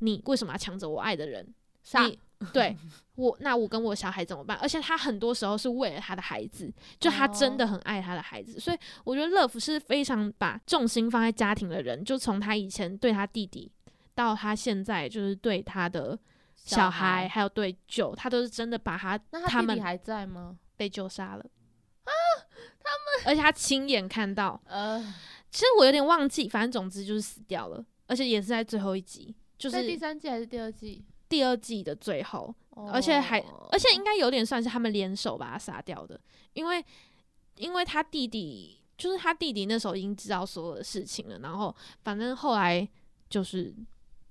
[0.00, 1.46] 你为什么要抢走我爱的人，
[2.52, 2.76] 对
[3.14, 4.56] 我，那我跟我小孩怎么办？
[4.58, 13.70] 而且他很多时候是为了他的孩子，就他真的很爱他的孩子，所以我觉得 Love 是非常把重心放在家庭的人，就从他以前对他弟弟，
[14.14, 16.18] 到他现在就是对他的
[16.56, 20.58] 小孩，还有对舅，他都是真的把他那他们他弟弟还在吗？
[20.76, 21.46] 被救杀了
[22.04, 22.10] 啊，
[22.82, 22.90] 他
[23.24, 25.00] 们，而且他亲眼看到， 呃，
[25.52, 31.04] 其实我有点忘记，反正总之就是死掉了，而且也是在最后一集，就在第三季还是第二季？
[31.34, 32.54] 第二季的最后，
[32.92, 36.20] 而且还哦而且应该有点算是他们联手把他杀掉的，
[36.52, 36.84] 因为
[37.56, 42.88] 因为他弟弟就是他弟弟那时候已经知道所有的事情了，然后反正后来
[43.28, 43.74] 就是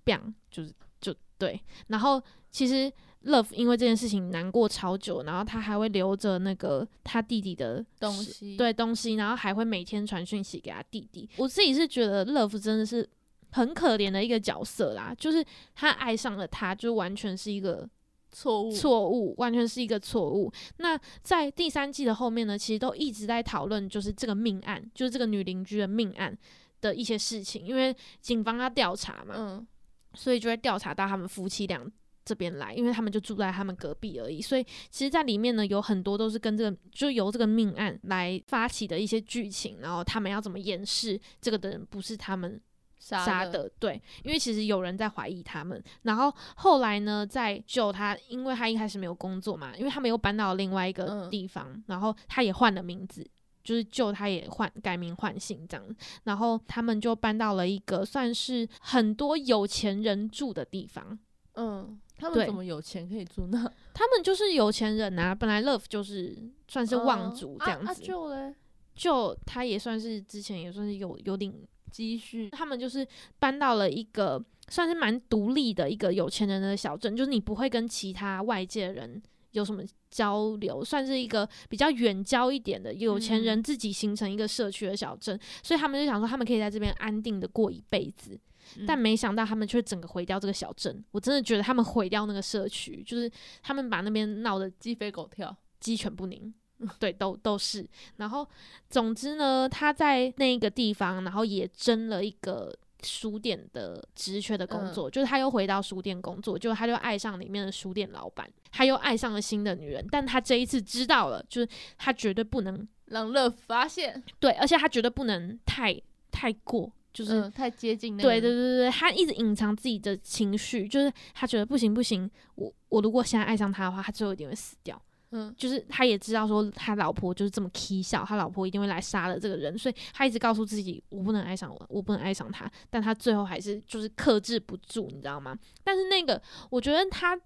[0.05, 2.89] ，bang 就是就对，然后其实
[3.25, 11.29] Love 因为这件事情难过超久，然后他还会留着那个他弟弟的东西，对东西，然后还会每天传讯息给他弟弟。
[11.35, 13.09] 我自己是觉得 Love 真的是
[13.53, 17.89] 很可怜的一个角色啦，就是他爱上了他，就完全是一个
[18.31, 20.51] 错误，错误，完全是一个错误。
[20.77, 26.37] 那在第三季的后面呢，其实都一直在讨论，就是这个命案，就是这个女邻居的命案
[26.81, 29.67] 的一些事情，因为警方要调查嘛，嗯，
[30.15, 31.79] 所以就会调查到他们夫妻俩
[32.25, 34.41] 这边来，因为他们就住在他们隔壁而已。
[34.41, 42.59] 所以其实，在里面呢，有很多都是跟这个就由这个命案来发起的一些剧情，然后他们要怎么掩饰这个的人不是他们
[43.03, 45.83] 杀杀的，对，因为其实有人在怀疑他们。
[46.03, 53.25] 然后后来呢，在救他，因为他一开始没有工作嘛，因为他们又搬到了另外一个嗯地方，然后他也换了名字。
[53.63, 61.17] 就是救他也换改名换姓这样，然后他们就搬到了一个算是很多有钱人住的地方。
[61.53, 63.59] 嗯，他们怎么有钱可以住那？
[63.95, 66.37] 他们就是有钱人啊，本来 Love 就是
[66.67, 68.53] 算是望嗯族这样子，就嘞，
[68.95, 71.49] 就他也算是之前也算是有有点
[71.93, 88.39] 积蓄，他们就是搬到了一个算是蛮独立的一个有钱人的小镇，就是你不会跟其他外界人有什么交流，算是一个比较远交一点的有钱人自己形成一个社区的小镇，所以他们就想说他们可以在这边安定的过一辈子，
[88.87, 91.03] 但嗯没想到他们却整个毁掉这个小镇。
[91.11, 96.51] 我真的觉得他们毁掉那个社区，就是他们把那边闹得鸡飞狗跳，鸡犬不宁，
[96.99, 97.87] 对，都都是。
[98.17, 98.47] 然后，
[98.89, 111.67] 总之呢，他在那个地方，然后也争了一个书店的职缺的工作，就是他又回到书店工作，就他就爱上里面的书店老板，他又爱上了新的女人，但他这一次知道了，就是
[111.97, 115.99] 他绝对不能让乐发现，对，而且他绝对不能太
[116.31, 117.41] 太过，就是。
[117.41, 124.99] 嗯，太接近那对对，对对，他一直隐藏自己的情绪，就是他觉得不行不行，我我如果现在爱上他的话，他最后一定会死掉。
[125.33, 135.57] 嗯，就是他也知道说他老婆就是这么 k 笑，他老婆一定会来杀了这个人，所以他一直告诉自己我不能爱上我，我不能爱上他，但他最后还是就是克制不住，你知道吗？
[135.83, 137.39] 但是那个我觉得他。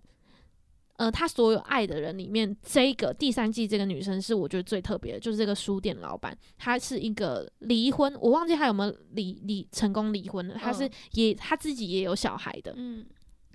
[0.98, 13.06] 呃，他所有爱的人里面，这个第三季这个女生是我觉得最特别的，就是这个书店老板，她是一个离婚，我忘记她有没有离离成功离婚了，她是嗯也她自己也有小孩的，嗯，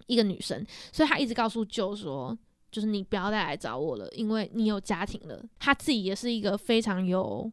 [0.07, 2.38] 一个女生，所以她一直告诉舅说，
[2.73, 5.41] 就是你不要再来找我了，因为你有家庭了。
[5.61, 7.49] 她自己也是一个非常有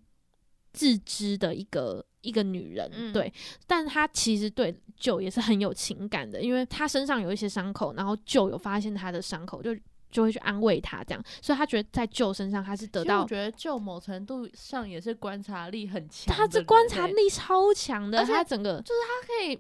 [0.73, 3.31] 自知的一个一个女人，嗯对，
[3.67, 9.75] 但她其实对舅也是很有情感的，因为她身上有一些伤口，然后舅有发现她的伤口，就
[10.11, 19.59] 就会去安慰他，这样，所以他觉得在舅身上他是得到我，觉得舅某程度上也是观察力很强他这观察力超强的，而且他整个就是他可以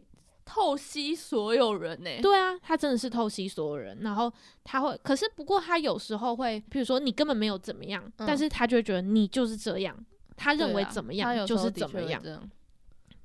[0.51, 4.33] 透析所有人呢、对啊，他真的是透析所有人，然后
[4.63, 8.25] 他会，可是不过他有时候会，比如说你根本没有怎么样，嗯。
[8.25, 9.95] 但是他就会觉得你就是这样，
[10.35, 12.19] 他认为怎么他样就是怎么样，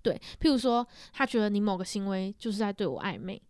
[0.02, 3.40] 对，譬如说他觉得你某个行为就是在对我暧昧，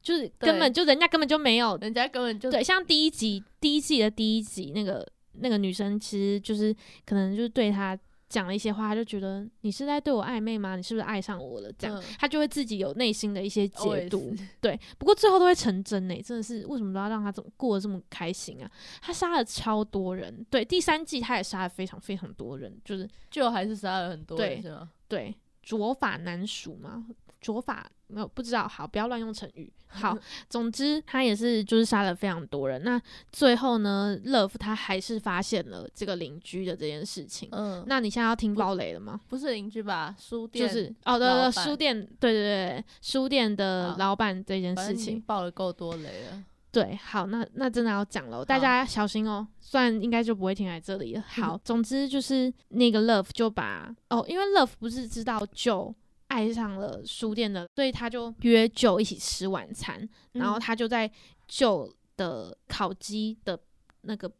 [0.00, 6.72] 就是根本就人家根本就没有，人家根本就对，像第一集第一季的第一集那个那个女生，其实就是
[7.04, 7.98] 可能就是对他。
[8.34, 10.74] 讲了一些话，他就觉得你是在对我暧昧吗？
[10.74, 11.72] 你是不是爱上我了？
[11.78, 14.34] 这样，嗯他就会自己有内心的一些解读。
[14.60, 18.68] 对，不过最后都会成真呢，真的是为什么都要让他怎么过得这么开心啊？
[19.00, 24.90] 他杀了超多人，对，第三季他也杀了非常非常多人，就是就还是杀了很多人对是吗？
[25.06, 25.32] 对
[25.62, 27.06] 卓法难数嘛，
[27.44, 29.70] 卓法没有不知道，好，不要乱用成语。
[29.94, 30.16] 好，
[30.48, 32.82] 总之他也是就是杀了非常多人。
[32.82, 37.48] 那最后呢，Love 他还是发现了这个邻居的这件事情。
[37.52, 39.20] 嗯，那你现在要听暴雷了吗？
[39.28, 40.16] 不是邻居吧？
[40.18, 45.20] 书店就店是哦，对对对，书店，对对对，书店的老板这件事情。
[45.20, 46.42] 爆了够多雷了。
[46.72, 49.46] 对，好，那那真的要讲了，大家小心哦。
[49.60, 51.22] 虽然应该就不会停在这里了。
[51.40, 55.94] 好，总之就是那个 Love 就把哦，因为 Love 不是知道 Joe
[56.34, 61.08] 爱上了书店的，所以他就约 Joe 一起吃晚餐，然后嗯他就在
[61.48, 63.58] Joe 的烤鸡的
[64.00, 64.30] 那个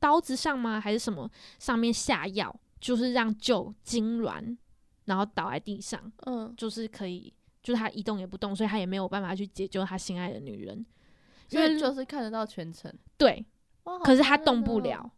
[0.00, 0.80] 刀子上吗？
[0.80, 1.30] 还是什么
[1.60, 4.56] 上面下药，就是让 Joe 痉挛，
[5.04, 7.32] 然后倒在地上，嗯，就是可以，
[7.62, 10.84] 就是他一动也不动，所以他也没有办法去解救他心爱的女人。
[11.50, 13.44] 因为就是看得到全程，对，
[13.84, 15.08] 哇可是他动不了，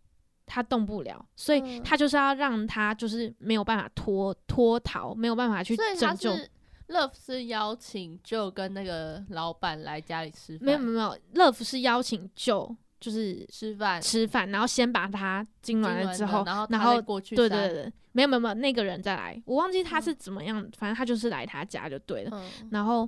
[0.47, 6.35] 他动不了，所以嗯他就是要让他就是没有办法脱脱逃，没有办法去拯救。
[6.35, 6.51] 是
[6.89, 22.31] Love 是邀请就跟那个老板来家里吃饭，没有没有没有，Love 是邀请 Joe 就是吃饭，吃饭，然后先把他痉挛了之后，然后然后过去对对对，没有没有没有，那个人再来，我忘记他是怎么样，反正他就是来他家就对了。
[22.33, 23.01] 嗯，然后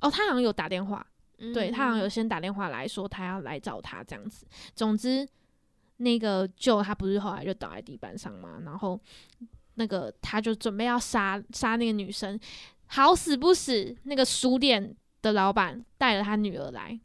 [0.00, 1.06] 哦，他好像有打电话，
[1.52, 4.46] 对他好像有嗯先打电话来说他要来找他这样子。
[4.74, 5.28] 总之，
[5.98, 8.98] 那个舅他不是后来就倒在地板上嘛，然后
[9.74, 12.38] 那个他就准备要杀杀那个女生，
[12.86, 16.98] 好死不死，那个书店的老板带了他女儿来，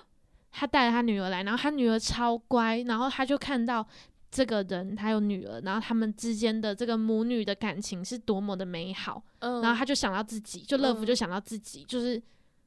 [0.50, 3.86] 他带了他女儿来，然后他女儿超乖，然后他就看到。
[4.28, 11.16] 这个人他有女儿，然后他们之间的这个母女的感情是多么的美好，嗯，然后他就想到自己，就乐福就嗯。
[11.16, 12.20] 想到自己，就是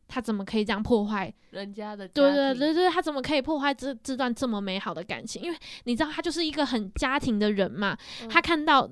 [0.09, 1.33] 他怎么可以这样破坏？
[1.51, 5.41] 人家的对对对对，他怎么可以破坏这这段这么美好的感情？
[5.41, 7.97] 因为你知道他就是一个很家庭的人嘛，
[8.29, 8.85] 他嗯看到，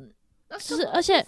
[0.49, 1.23] 就是而且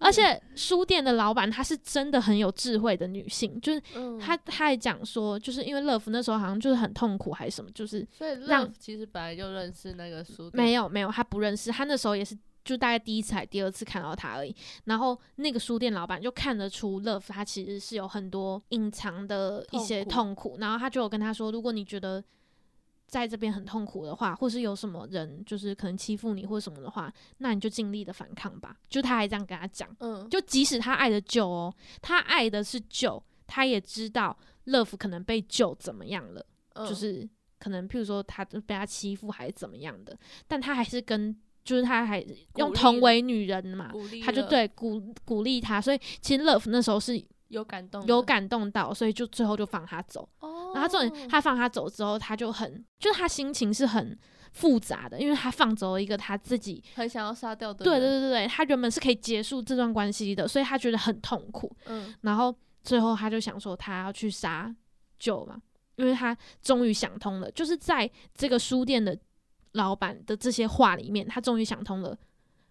[0.00, 12.36] 而且书店的老板她是真的很有智慧的女性，就是嗯她她还讲说，就是因为乐福那时候好像就是很痛苦还是什么，就是所以让 Love 其实本来就认识那个书店，没有没有，他不认识，他那时候也是
[12.70, 14.54] 就大概第一次还第二次看到他而已。
[14.84, 22.22] 然后那个书店老板就看得出 Love 他其实是有很多隐藏的一些痛痛苦，然后他就有跟他说，如果你觉得
[23.06, 28.76] 在这边很痛苦的话，或是有什么人就是可能欺负你或什么的话，那你就尽力的反抗吧。
[28.88, 36.46] 就他还这样跟他讲，嗯，就即使他爱的救哦，他爱的是救，他也知道 Love 可能被救怎么样了。
[36.74, 40.16] 嗯就是可能譬如说他被他欺负还是怎么样的，
[40.46, 41.36] 但他还是跟
[41.70, 42.24] 就是他还
[42.56, 43.92] 用同为女人嘛，
[44.24, 50.28] 他就对鼓鼓励他，所以其实 Love 那时候是有感动，有感动到，所以就最后就放他走。
[50.40, 54.18] 哦，然后重点他放他走之后，他就很就是他心情是很
[54.52, 56.82] 复杂的，因为他放走了一个他自己。
[56.96, 61.72] 很想要杀掉的对人，对对对，他原本是可以结束这段关系的，所以他觉得很痛苦。
[61.86, 62.52] 嗯然后
[62.82, 64.74] 最后他就想说他要去杀
[65.20, 65.56] 舅嘛，
[65.94, 69.16] 因为他终于想通了，就是在这个书店的
[69.72, 72.16] 老板的这些话里面，他终于想通了。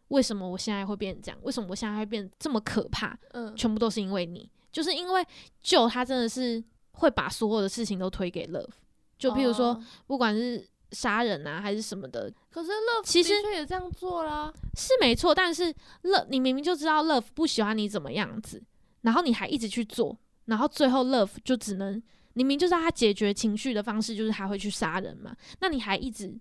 [0.09, 1.39] 为什么我现在会变成这样？
[1.43, 3.17] 为什么我现在会变这么可怕？
[3.33, 5.25] 嗯，全部都是因为你，就是因为
[5.61, 8.69] 就他真的是会把所有的事情都推给 Love，
[9.17, 15.71] 就譬如说，哦不管是杀人啊还是什么的，可是 Love 其实也这样做啦，是没错，但是
[16.01, 18.63] Love 你明明就知道 Love 不喜欢你怎么样子，
[19.01, 22.01] 然后你还一直去做，然后最后 Love 就只能
[22.33, 26.35] 明明就知道他解决情绪的方式就是他会去杀人嘛，那你还一直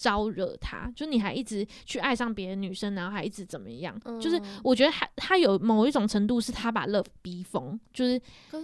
[0.00, 3.94] 招惹他，就你还一直去爱上别的女生，然后还一直怎么样？
[4.18, 8.18] 就是嗯我觉得他他有某一种程度是他把 Love 逼疯，就是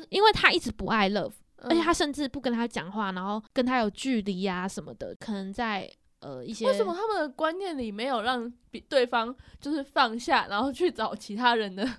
[0.08, 5.90] 因为他一直不爱 Love，、而且嗯他甚至不跟他讲话，然后跟他有距离啊什么的，可能在
[6.26, 11.96] 呃一些为什么他们的观念里没有让比对方就是放下，然后去找其他人呢？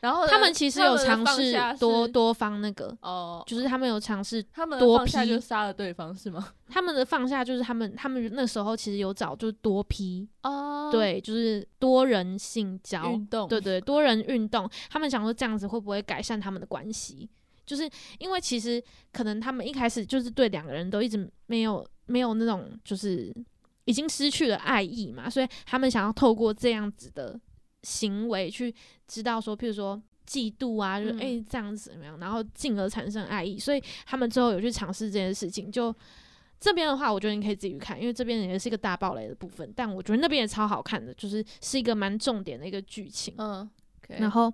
[0.00, 6.52] 然后他们其实有尝试多多方那个，哦，就是他们有尝试他们多放下批就杀了对方是吗？
[6.68, 17.30] 他们的放下，就是他们他们那时候其实有找就是多批，哦，对，就是多人性交，运动对对，多人运动，他们想说这样子会不会改善他们的关系？
[17.64, 23.32] 就是因为其实可能他们一开始就是对两个人都一直没有没有那种就是
[23.90, 27.38] 已经失去了爱意嘛，所以他们想要透过这样子的
[27.82, 28.74] 行为去
[29.06, 30.00] 知道说，譬如说。
[30.26, 35.72] 嫉妒啊，就是嗯诶这样子怎么样，然后进而产生爱意，所以他们最后有去尝试这件事情。
[35.72, 35.92] 就
[36.60, 43.34] 这边的话，我觉得你可以自己去看，因为这边也是一个大暴雷的部分，但我觉得那边也超好看的，就是是一个蛮重点的一个剧情。
[43.38, 43.68] 嗯，
[44.20, 44.52] 然后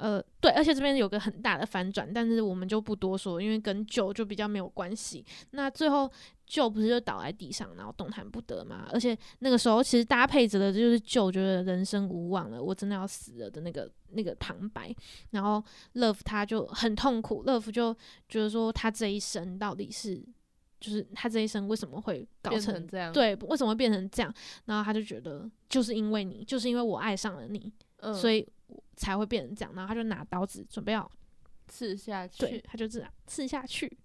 [0.00, 5.24] 呃，对，而且这边有个很大的反转，但是我们就不多说，因为跟旧就比较没有关系。
[5.50, 6.10] 那最后
[6.46, 8.88] 旧不是就倒在地上，然后动弹不得嘛？
[8.90, 14.94] 而且那个时候其实搭配着的就是旧觉得人生无望了，我真的要死了的那个那个旁白。
[15.32, 15.62] 然后
[15.94, 17.94] Love 他就很痛苦，Love 就
[18.28, 20.24] 觉得说他这一生到底是。
[20.80, 24.34] 就是他这一生为什么会搞成成这样，，对，为什么会变成这样？
[24.64, 28.59] 然后他就觉得就是因为你，就是因为我爱上了你，嗯，所以我
[28.96, 29.72] 才会变成这样。
[29.74, 31.10] 然后他就拿刀子准备要，
[31.68, 33.98] 刺下去，对，他就这样刺下去，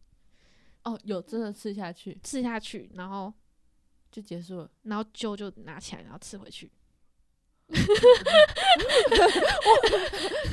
[0.84, 3.34] 哦，有真的刺下去刺下去，然后
[4.12, 4.72] 就结束了。
[4.84, 6.72] 然后揪就拿起来，然后刺回去。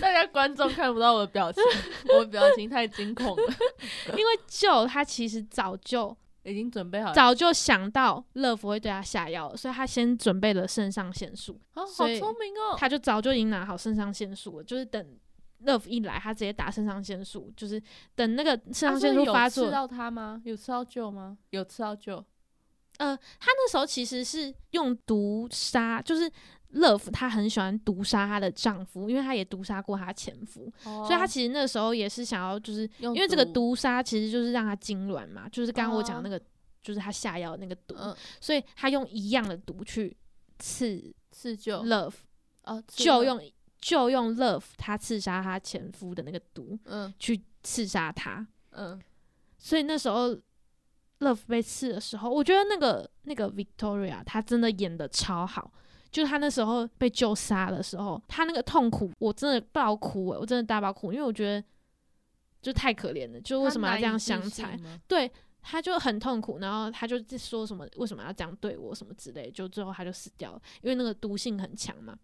[0.01, 1.63] 大家观众看不到我的表情，
[2.09, 3.55] 我的表情太惊恐了，
[4.17, 7.15] 因为就他其实早就已经准备好了。
[7.15, 12.77] 早就想到乐福会对他下药了，所以他先准备了肾上腺素，哦，好聪明哦！
[12.77, 15.07] 他就早就已经拿好肾上腺素了，就是等。
[15.65, 17.81] Love 一来，他直接打肾上腺素，就是
[18.17, 19.71] 等那个肾上腺素发作啊有吃。
[19.71, 20.43] 到他吗？
[20.45, 21.39] 有吃到救吗？
[21.51, 22.17] 有吃到救。
[22.99, 26.29] 呃，他那时候其实是用毒杀，就是
[26.73, 36.45] Love 她很喜欢毒杀她的丈夫，因为她也毒杀过她前夫，所所以她其实那时候也是想要，就是因因为这个，毒杀其实就是让她痉挛嘛，就是刚刚我讲的那哦个，
[36.83, 40.17] 就是她下药那个毒，嗯，所以她用一样的毒去
[40.59, 42.15] 刺刺救 Love，
[42.65, 43.41] 哦，就，用
[43.79, 47.13] 就用 Love 她刺杀她前夫的那个毒嗯。
[47.19, 48.99] 去刺杀他，嗯，
[49.59, 50.35] 所以那时候
[51.21, 55.71] Love 被刺的时候，我觉得那个那个 Victoria 她真的演的超好。
[56.13, 61.67] 就是她那时候被救杀的时候，他那个痛苦，我真的爆哭诶、我真的大爆哭，因为我觉得
[62.61, 64.79] 就太可怜了，就为什么要这样相残？？
[65.09, 65.29] 对，
[65.63, 72.17] 他就很痛苦，然后他就说什么为什么要这样对我什么之类，就最后他就死掉了，因为那个毒性很强嘛。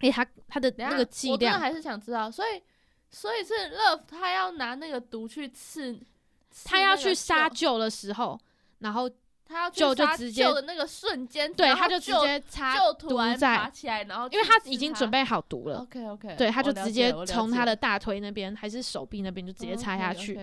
[0.00, 2.62] 诶，他他的那个剂量，我真的还是想知道，所以
[3.10, 5.92] 所以是 Love 他要拿那个毒去刺，
[6.50, 8.40] 刺她要去杀救救的时候，
[8.78, 9.10] 然后
[9.48, 20.34] 他要去救就直接救的那个瞬间，对，他就直接插就突然毒在爬起来，然后因为他已经准备好毒了，OK OK，对，他就直接从他的的大腿那边还是手臂那边就直接插下去。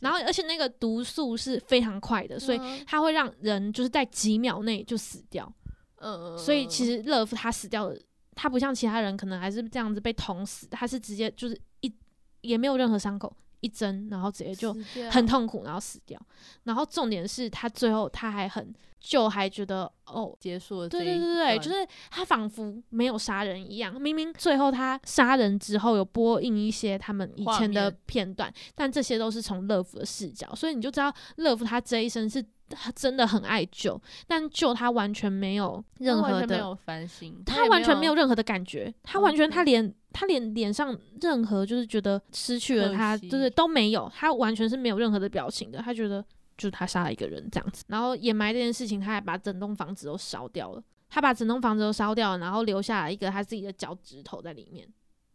[0.00, 5.52] 然后而且那个毒素是非常快的，所以嗯它会让人就是在几秒内就死掉。
[6.00, 8.00] 嗯，所以其实实乐福他死掉的，
[8.36, 11.92] 他不像其他人可能还是这样子被捅死，他是直接就是一
[12.40, 14.76] 也没有任何伤口，一针然后直接就
[15.10, 16.20] 很痛苦，然后死掉。
[16.64, 21.06] 然后重点是他最后他还很就还觉得哦，结束了这对。
[21.06, 24.00] 对对对，就是他仿佛没有杀人一样。
[24.00, 46.22] 明明最后他杀人之后有播映一些他们以前的片段，但这些都是从乐福的视角，所以你就知道乐福他这一生是他真的很爱救，但救他完全没有任何的，完全没有反省，他完全没有任何的感觉，他完全他连他连脸上任何就是觉得失去了他，就是都没有，他完全是没有任何的表情的，他觉得
[46.58, 50.82] 就是他杀了一个人这样子，然后掩埋这件事情，他还把整栋房子都烧掉了。
[51.08, 54.86] 他把整栋房子都烧掉了，然后留下来一个他自己的脚趾头在里面。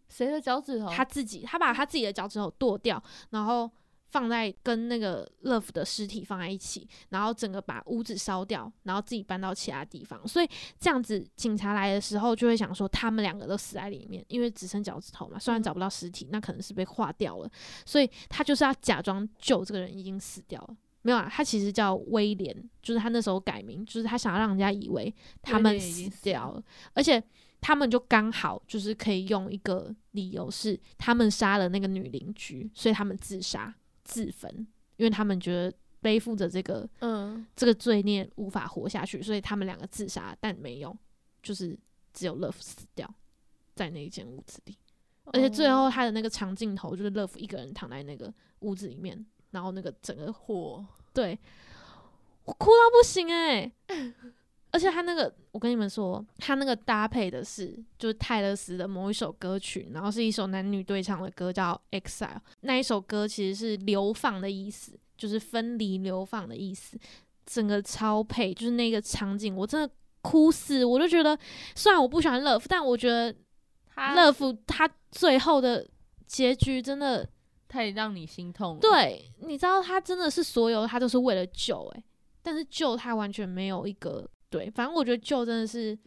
[0.07, 0.87] 谁的脚趾头？
[0.87, 3.01] 他自己，他把他自己的脚趾头剁掉，
[3.31, 3.67] 然后
[4.05, 10.27] 放在跟那个 Love 的尸体放在一起，然后整个把屋子烧掉，然后自己搬到其他地方。
[10.27, 10.47] 所以
[10.79, 15.39] 这样子，警察来的时候就会想说，他们两个都死在里面，因为只剩脚趾头嘛。
[15.39, 17.49] 虽然嗯找不到尸体，那可能是被化掉了，
[17.83, 20.75] 所以他就是要假装救这个人已经死掉了。
[21.03, 27.21] 没有啊，他其实叫威廉，就是他那时候改名，就是他想要让人家以为他们死掉了，而且
[27.61, 33.73] 他们就刚好就是可以用一个理由是他们杀了那个女邻居，所以他们自杀
[34.03, 34.49] 自焚，
[34.97, 40.97] 因为他们觉得背负着这个嗯，这个罪孽无法活下去，所以他们两个自杀，但没有，
[41.41, 41.77] 就是
[42.13, 43.13] 只有 Love 死掉
[43.75, 44.77] 在那一间屋子里，
[45.25, 51.39] 而且最后哦他的那个长镜头就是 Love 一个人躺在那个屋子里面，然后那个整个火，对
[52.43, 53.71] 我哭到不行哎、
[54.71, 62.27] 而且他那个，我跟你们说，他那个搭配的是就是泰勒斯的某一首歌曲，然后是一首男女对唱的歌，叫《Exile》。
[62.61, 66.97] 那一首歌其实是流放的意思，就是分离、流放的意思。
[67.45, 70.83] 整个超配，就是那个场景，我真的哭死。
[70.83, 71.37] 我就觉得，
[71.75, 73.35] 虽然我不喜欢 Love，但我觉得
[73.93, 75.87] 他 Love 他最后的
[76.25, 77.29] 结局真的，
[77.73, 78.77] 太让你心痛。
[78.79, 82.03] 对，你知道他真的是所有他都是为了救，诶，
[82.43, 84.29] 但是救他完全没有一个。
[84.47, 85.97] 对，反正我觉得救真的是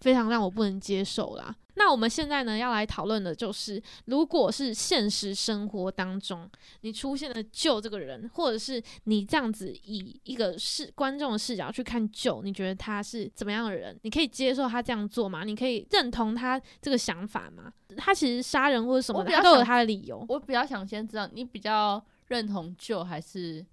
[0.00, 1.54] 非常让我不能接受啦。
[1.74, 13.96] 那我们现在呢要来讨论的就是，如果是现实生活当中你出现了旧这个人，或者是你这样子以一个视观众的视角去看旧，你觉得他是怎么样的人？
[14.02, 15.44] 你可以接受他这样做吗？
[15.44, 17.72] 你可以认同他这个想法吗？
[17.96, 20.26] 他其实杀人或者什么的，他都有他的理由。
[20.28, 23.64] 我比较想先知道，你比较认同旧还是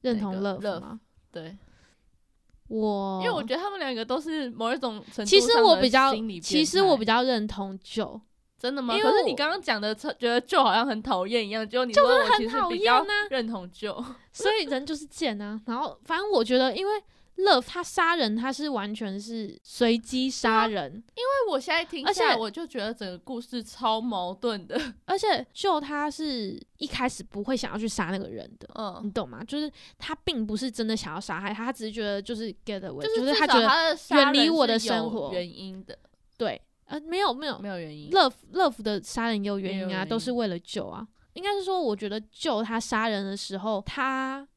[0.00, 0.98] 认同乐吗？
[1.30, 1.54] 对。
[2.68, 8.20] 我因为我觉得他们两个都是某一种程度其实我比较，其其实我比较认同旧，
[8.58, 8.96] 真的吗？
[8.98, 13.92] 可是你刚刚讲的，觉得旧好像很讨厌一样，就你就是很讨厌啊，认同旧，
[14.32, 15.60] 所以人就是贱啊。
[15.66, 16.92] 然后反正我觉得，因为。
[17.36, 24.80] Love 他杀人，他是完全是随机杀人，因为我现在听下来，我就觉得整个故事超矛盾的。
[25.04, 29.44] 而且就他是一开始不会想要去杀那个人的，嗯，你懂吗？
[29.44, 35.98] 就是他并不是真的想要杀害他，他只是觉得就是 get away，就是他觉得远离我的生活原因的。
[36.38, 41.06] 对，呃，没有没有没有原因，Love Love 的杀人也有原因啊，都是为了救啊。
[41.34, 44.48] 应该是说，我觉得救他杀人的时候，他。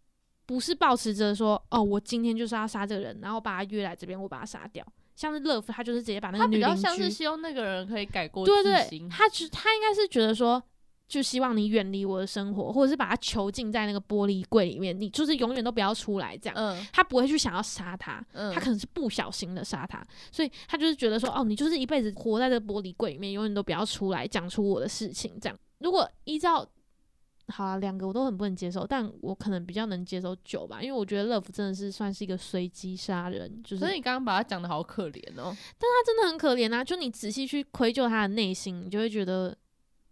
[0.50, 4.84] 不是保持着说哦，我今天就是要杀这个人，然后把他约来这边，我把他杀掉。
[5.16, 10.60] 像是 Love，他就是直接把那个女邻居，他比较像是希望那个人可以改过对对，他只他应该是觉得说，
[11.08, 16.56] 就希望你远离我的生活，或者是把他囚禁在那个玻璃柜里面，你就是永远都不要出来这样。
[16.58, 25.56] 嗯，他不会去想要杀他，他可能是不小心的杀他，所以他就是觉得说，哦，你就是一辈子活在这个玻璃柜里面，永远都不要出来讲出我的事情这样。
[25.78, 26.68] 如果依照
[27.50, 33.80] 好啊，两个我都很不能接受，但我可能比较能接受九吧，因为我觉得 Love 真的是算是一个随机杀人，就是。
[33.80, 36.84] 所以你刚刚把他讲的好可怜哦，但他真的很可怜啊！
[36.84, 39.56] 就你仔细去窥究他的内心，你就会觉得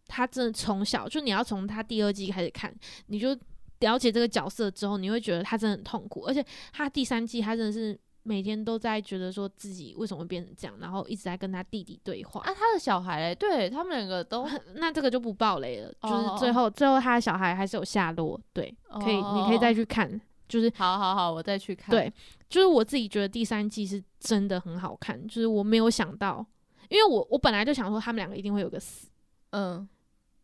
[0.08, 2.74] 他真的从小就你要从他第二季开始看，
[3.08, 3.38] 你就
[3.80, 8.00] 了解这个角色之后，你会觉得他真的很痛苦，而且他第三季他真的是。
[8.28, 12.42] 每天都在觉得说自己为什么会变成这样，然后一直在跟他弟弟对话。
[12.42, 15.90] 啊，他的小孩嘞，对他们两个都， 那这个就不爆雷了。
[16.04, 18.38] 就是最后，最后他的小孩还是有下落。
[18.52, 20.20] 对，可以，你可以再去看。
[20.50, 21.90] 就是好好好，我再去看。
[21.90, 22.12] 对，
[22.50, 25.26] 就是我自己觉得第三季是真的很好看。
[25.26, 26.46] 就是我没有想到，
[26.90, 29.08] 因为我我本来就想说他们两个一定会有个死，
[29.52, 29.88] 嗯，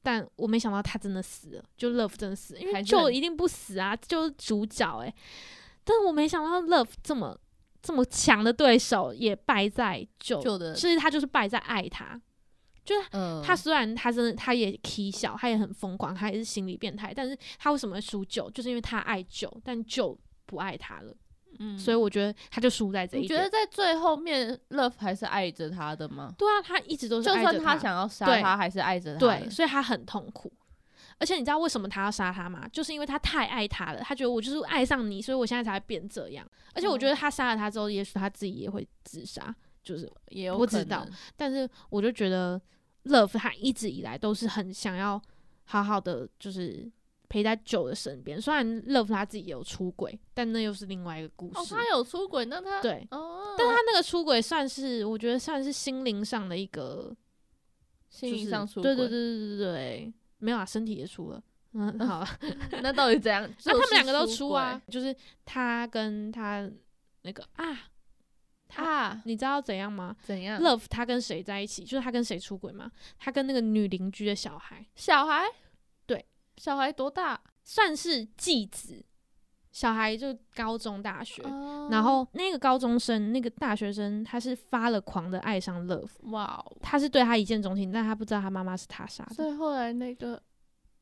[0.01, 5.13] 但我没想到他真的死了，就 Love 真的死，因为就一定不死啊，就是主角哎。
[5.85, 7.37] 但是我没想到 Love 这么。
[7.83, 12.19] 这么强的对手也败在救的，其实他就是败在爱他，
[12.85, 13.07] 就是
[13.43, 18.49] 他虽然他真的他也 k 笑，他也很疯狂，他也是心理变态，但是他为什么会输九？
[18.51, 21.13] 就是因为他爱九，但九不爱他了，
[21.59, 23.21] 嗯，所以我觉得他就输在这一。
[23.23, 26.33] 你觉得在最后面，Love 还是爱着他的吗？
[26.37, 30.49] 对啊，他一直都是，就算他想要杀他，还是爱着他，对，所以他很痛苦。
[31.19, 32.67] 而且你知道为什么他要杀他吗？
[32.69, 36.45] 就是因为他太爱他了，他觉得我就是爱上你，所以我现在才会变这样。
[36.73, 41.07] 而且我觉得他杀了他之后，也许他自己也会自杀，就是也有不知道。
[41.37, 42.59] 但是我就觉得
[43.05, 45.21] ，Love 他一直以来都是很想要
[45.65, 46.91] 好好的，就是
[47.29, 48.41] 陪在 Joe 的身边。
[48.41, 51.59] 虽然 Love 他自己有出轨，但那又是另外一个故事。
[51.59, 57.15] 哦，他有出轨，那他对，哦，但他那个出轨算是我觉得算是心灵上的一个
[58.09, 60.13] 心灵上出轨，对对对对对对。
[60.43, 61.41] 没有啊，身体也出了。
[61.73, 62.23] 嗯，好，
[62.83, 63.41] 那到底怎样？
[63.65, 65.15] 那他们两个都出啊，就是
[65.45, 66.69] 他跟他
[67.23, 67.87] 那个啊，
[68.67, 70.15] 他，你知道怎样吗？
[70.21, 71.83] 怎样？Love 他跟谁在一起？
[71.83, 72.91] 就是他跟谁出轨吗？
[73.17, 74.85] 他跟那个女邻居的小孩。
[74.95, 75.45] 小孩？
[76.05, 76.23] 对，
[76.57, 77.41] 小孩多大？
[77.63, 79.03] 算是继子。
[79.73, 81.41] 小孩就高中、大学，
[81.89, 89.33] 然后那个高中生、那个大学生，他是发了狂的爱上 Love，哇，他是对他一见钟情，但他不知道他妈妈是他杀的。
[89.33, 90.39] 所以后来那个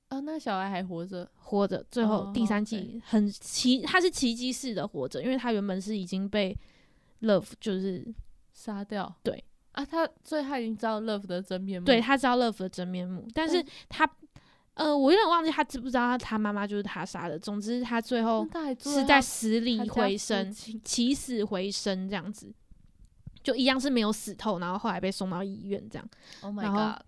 [0.07, 1.85] 啊，那个小孩还活着，活着。
[1.91, 6.57] 最后第三季很奇，他是奇迹式的活着，因为他原本是已经被
[7.23, 8.07] Love 就是
[8.53, 9.13] 杀掉。
[9.21, 9.43] 对
[9.73, 14.09] 啊，他所以他已经知道 Love 的真面目，对他知道 Love 的真面目，但是他。
[14.75, 17.37] 呃，我有点忘记他知不知道他妈妈就是他杀的。
[17.37, 18.47] 总之，他最后
[18.79, 20.51] 是在死里回生，
[20.83, 22.51] 起死回生这样子，
[23.43, 26.09] 就一样是没有死透，然后后来被送到医院这样。
[26.41, 27.03] Oh my god！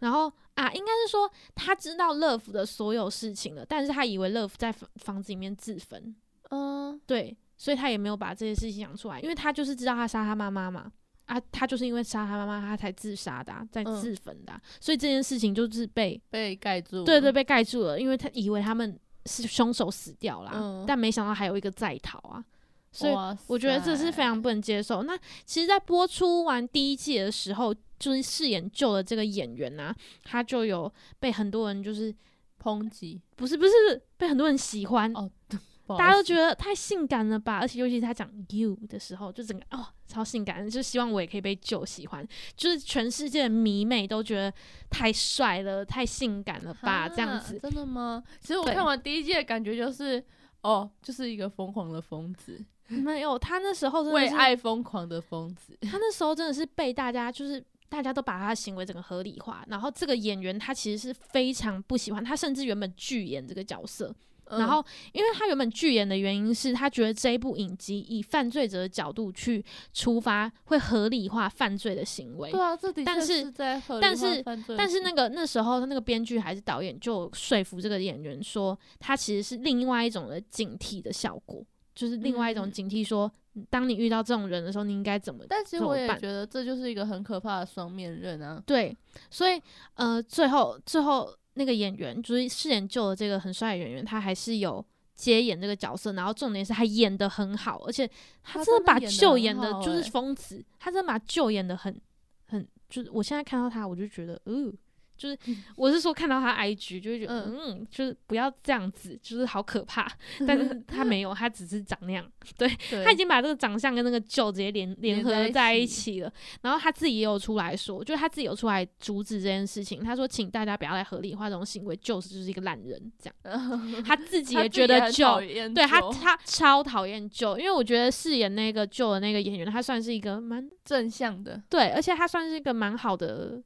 [0.00, 6.14] 然后啊，应该是说他知道乐福的所有事情了，但是他以为乐福在房房子里面自焚。
[6.50, 10.92] 嗯，对，所以他也没有把这些事情讲出来，因为他就是知道他杀他妈妈嘛。
[11.26, 14.00] 啊，他就是因为杀他妈妈，他才自杀的、啊，在嗯。
[14.00, 17.04] 自焚的啊、所以这件事情就是被被盖住了。
[17.04, 20.84] 对对被盖住了，因为他以为他们是凶手死掉啦，嗯。
[20.86, 22.44] 但没想到还有一个在逃啊，
[22.92, 23.14] 所以
[23.46, 25.02] 我觉得这是非常不能接受。
[25.02, 32.14] 那其实，在播出完第一季的时候，就是饰演救的这个演员啊，他就有被很多人就是
[32.62, 33.20] 抨击。
[33.36, 33.70] 不是不是
[34.16, 35.12] 被很多人喜欢，
[35.86, 37.58] 大家都觉得太性感了吧？
[37.58, 42.26] 而且尤其是他讲 you 的时候，就整个哦超性感，就希望我也可以被救喜欢，
[42.56, 44.52] 就是全世界的迷妹都觉得
[44.88, 47.08] 太帅了，太性感了吧？
[47.08, 47.58] 这样啊子。
[47.58, 48.22] 真的吗？
[48.40, 50.24] 其实我看完第一季的感觉就是，
[50.62, 55.76] 哦，就是一个疯狂的疯子，没有，他那时候是为爱疯狂的疯子。
[55.82, 64.14] 他那时候真的是被大家就是大家都把他的行为整个合理化，然后这个演员他其实是非常不喜欢，他甚至原本拒演这个角色，
[64.50, 72.50] 然嗯后因为他原本拒演的原因是他觉得这一部影集以犯罪者的角度去出发，会合理化犯罪的行为。
[72.50, 81.64] 对啊，这的确但是是在合理化但是犯罪的但是那个那时候那个编剧还是导演就说服这个演员说，他其实是另外一种的警惕的效果，
[81.94, 83.30] 就是另外一种嗯警惕说，
[83.70, 88.62] 当你遇到这种人的时候，你应该怎么但其实我也觉得这就是一个很可怕的双面刃啊。
[88.66, 88.96] 对，
[89.30, 89.60] 所以
[89.94, 94.84] 呃，最后最后那个演员就是饰演旧的这个很帅的演员，他还是有
[95.14, 98.06] 接演这个角色，然后重点是他演的很好，而且
[98.42, 102.00] 他他真的把真的演的就是疯子，他真的把旧演的很
[102.46, 104.72] 很，就是我现在看到他，我就觉得，呃。
[105.16, 105.38] 就是
[105.76, 110.10] 我是说看到他 IG 就会觉得，嗯就是不要这样子，就是好可怕。
[110.46, 112.24] 但是他没有，他只是长那样。
[112.58, 112.68] 对，
[113.04, 116.32] 他已经把这个长相跟那个旧直接联联合在一起起了。
[116.60, 120.02] 然后他自己也有出来说，就是他自己有出来阻止这件事情。
[120.02, 123.62] 他说，请大家不要来合理化这种行为，就是就是一个烂人这样。
[124.04, 125.40] 他自己也觉得就
[125.74, 133.62] 对他他超讨厌就，因为我觉得饰演那个旧的那个演员，他算是一个蛮正向的，对，而且他算是一个蛮好的。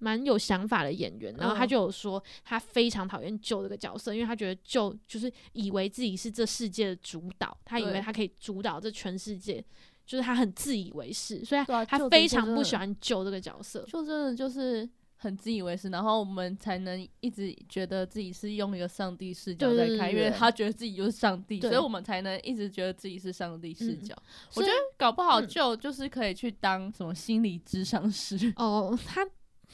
[0.00, 9.64] 蛮有想法的演员，然后他嗯就有说他非常讨厌救这个角色，因为他觉得救就是以为自己是这世界的主导，他以为他可以主导这全世界，
[10.04, 13.84] 就是他很自以为是，所以对啊他非常不喜欢救这个角色。
[13.86, 24.16] 就真的就是很自以为是，然后我们才能一直觉得自己是用一个上帝视角在看，因为他觉得自己就是上帝，所以我们才能一直觉得自己是上帝视嗯角。
[24.54, 29.26] 我觉得搞不好嗯就就是可以去当什么心理智商师，哦，他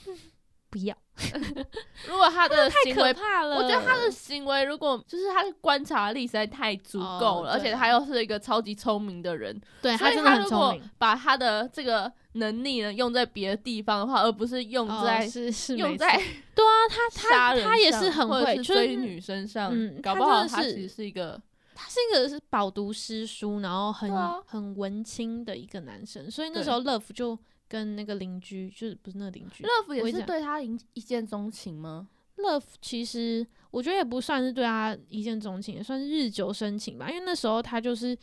[0.68, 0.94] 不要，
[2.08, 3.14] 如果他的 太可行为。
[3.14, 3.56] 怕了。
[3.56, 16.20] 我觉得他的行为，如果就是他的观察力实在太足够了，哦而且他又是一个超级聪明的人，所以对真的很如果聪明，把他的这个能力呢用在别的地方的话，而不是用哦在、是是用在
[16.54, 21.40] 对啊，他他他也是很会，追女生上，嗯搞不好他其实是一个
[21.74, 24.42] 他是一个是饱读诗书，然后很、啊。
[24.44, 27.38] 很文青的一个男生，所以那时候 Love 就
[27.68, 38.16] 跟那个邻居，就是不是那个邻居 Love 也是对他一一见钟情吗？，Love 其实我觉得也不算是对他一见钟情，也算是日久生情吧，因为那时候他就是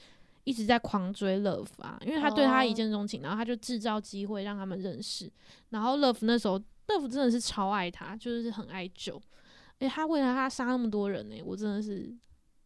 [0.44, 5.32] 一直在狂追 Love 啊，因为他对他一哦见钟情，然后他就制造机会让他们认识，
[5.70, 9.22] 然后 Love 那时候 Love 真的是超爱他，就是很爱酒。
[9.80, 12.14] 诶，他为了他杀那么多人呢、我真的是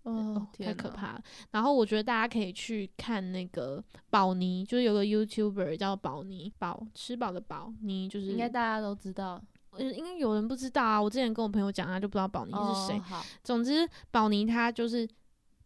[0.08, 0.74] 哦哦，，太！
[0.74, 1.24] 可怕了。
[1.52, 9.42] 然后我觉得大家可以去看那个宝妮，就是有个 YouTuber 叫宝妮，宝吃饱的宝妮，就是应该大家都知道
[9.72, 11.02] 呃应该有人不知道啊。
[11.02, 13.02] 我之前跟我朋友讲，他就不知道宝妮是谁。
[13.44, 15.08] 总之，宝妮她就是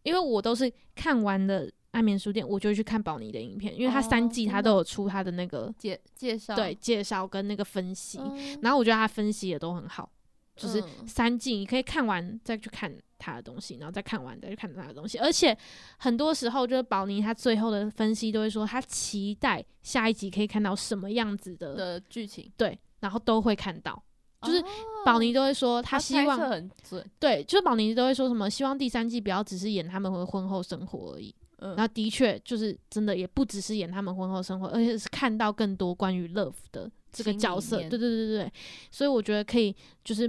[0.02, 10.10] 因为我都是看完了《安眠书店》，我就会去看宝妮的影片，因为她三季她都有出她的那个介介绍对介绍跟那个分析，嗯然后我觉得她分析也都很好。
[10.54, 15.18] 就是嗯三季，你可以看完再去看他的东西，然后再看完再去看他的东西。
[15.18, 15.56] 而且
[15.98, 24.02] 很多时候，就是宝妮他最后的分析都会说，他期待下一集可以看到什么样子的，的剧情，对，然后都会看到。
[24.42, 24.66] 就是哦
[25.06, 31.32] 宝妮都会说，他希望很准，对，就是宝妮都会说什么，希望第三季不要只是演他们的婚后生活而已。
[31.64, 37.76] 嗯然后的确就是真的，也不只是演他们婚后生活，而且是看到更多关于 love 的这个角色。
[37.76, 38.52] 对对对对对，
[38.90, 40.26] 所以我觉得可以就是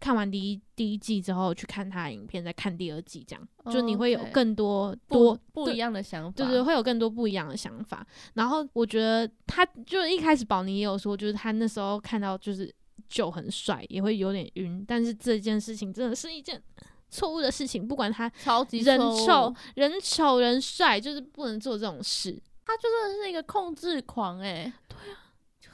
[0.00, 8.06] 看完第一第一季之后去看他的影片，再看第二季，这样、就你会有更多不多对不一样的想法，对对，会有更多不一样的想法。
[8.34, 12.72] 然后我觉得他就一开始宝妮也有说，就是他那时候看到就是
[13.08, 16.62] 就很帅，也会有点晕，但是这件事情真的是一件
[17.10, 22.40] 错误的事情，不管他超级人丑人丑人帅，就是不能做这种事。
[22.64, 24.70] 他就真的是一个控制狂哎、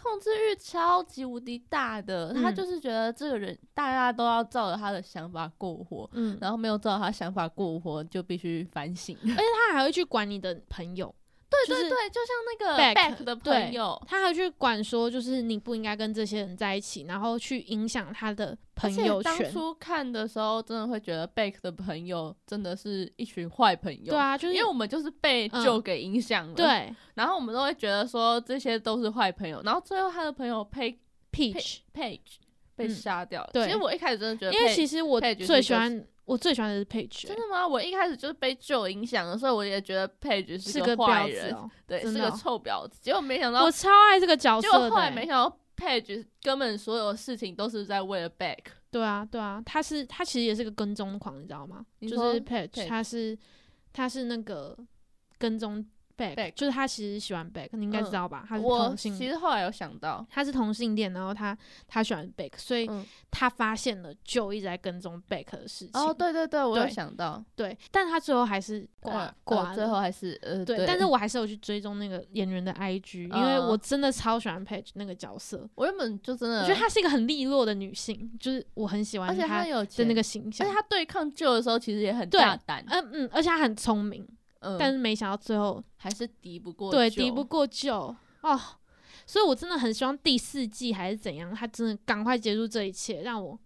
[0.05, 9.17] 控制欲超级无敌大的，他嗯就是觉得这个人大家都要照着他的想法过活，嗯，然后没有照他想法过活就必须反省。
[9.23, 11.24] 而且他还会去管你的朋友，就是
[11.67, 19.39] 对对对，就像那个 Back，Back 的朋友，他还去管说，就是你不应该跟这些人在一起，然后去影响他的朋友圈。
[19.39, 24.13] 当初看的时候，真的会觉得 Back 的朋友真的是一群坏朋友。
[24.13, 30.97] 对啊，就是因为我们就是被嗯旧给影响了，，对然后我们都会觉得说这些都是坏朋友，然后最后他的朋友 Page
[31.33, 32.19] Peach，Page
[32.77, 33.51] 被嗯杀掉了。
[33.53, 37.67] 对其实我一开始真的觉得因为其实我最喜欢我最喜欢的是 Page，欸真的吗？
[37.67, 41.71] 我一开始就是被旧影响的，所以我也觉得 Page 是个婊子坏人，哦。
[41.87, 42.99] 对，真的哦是个臭婊子。
[43.01, 45.11] 结果没想到我，超爱这个角色结果后来。
[45.11, 48.65] 没想到 Page 根本所有事情都是在为了 Back。
[48.91, 51.85] 对啊，对啊，他是他其实也是个跟踪狂，你知道吗？
[52.01, 53.39] 就说是 Patch，Patch 他是
[53.93, 54.79] 他是那个
[55.37, 55.85] 跟踪
[56.17, 58.45] Back 就是他其实喜欢 Back，你应该知嗯道吧？
[58.49, 61.57] 他是同性其实后来有想到，他是同性恋，然后他
[61.89, 65.91] 他喜欢 Beck，所以嗯，他发现了就一直在跟踪 Beck 的事情。
[66.01, 80.67] 哦，对对对，我有想到，对，但他最后还是挂呃挂最后还是呃，对，但是我还是有去追踪那个演员的 IG，、因为嗯我真的超喜欢 Page 那个角色，我原本就真的，我觉得她是一个很利落的女性，就是我很喜欢而且她他的那个形象。
[80.67, 80.75] 而且。
[80.75, 84.27] 他对抗旧的时候其实也很大胆，嗯嗯，而且她很聪明，
[84.65, 88.61] 嗯，但是没想到最后还是敌不过对敌不过旧哦，
[89.27, 93.59] 所以我真的很希望第四季还是怎样，他真的赶快结束这一切，让我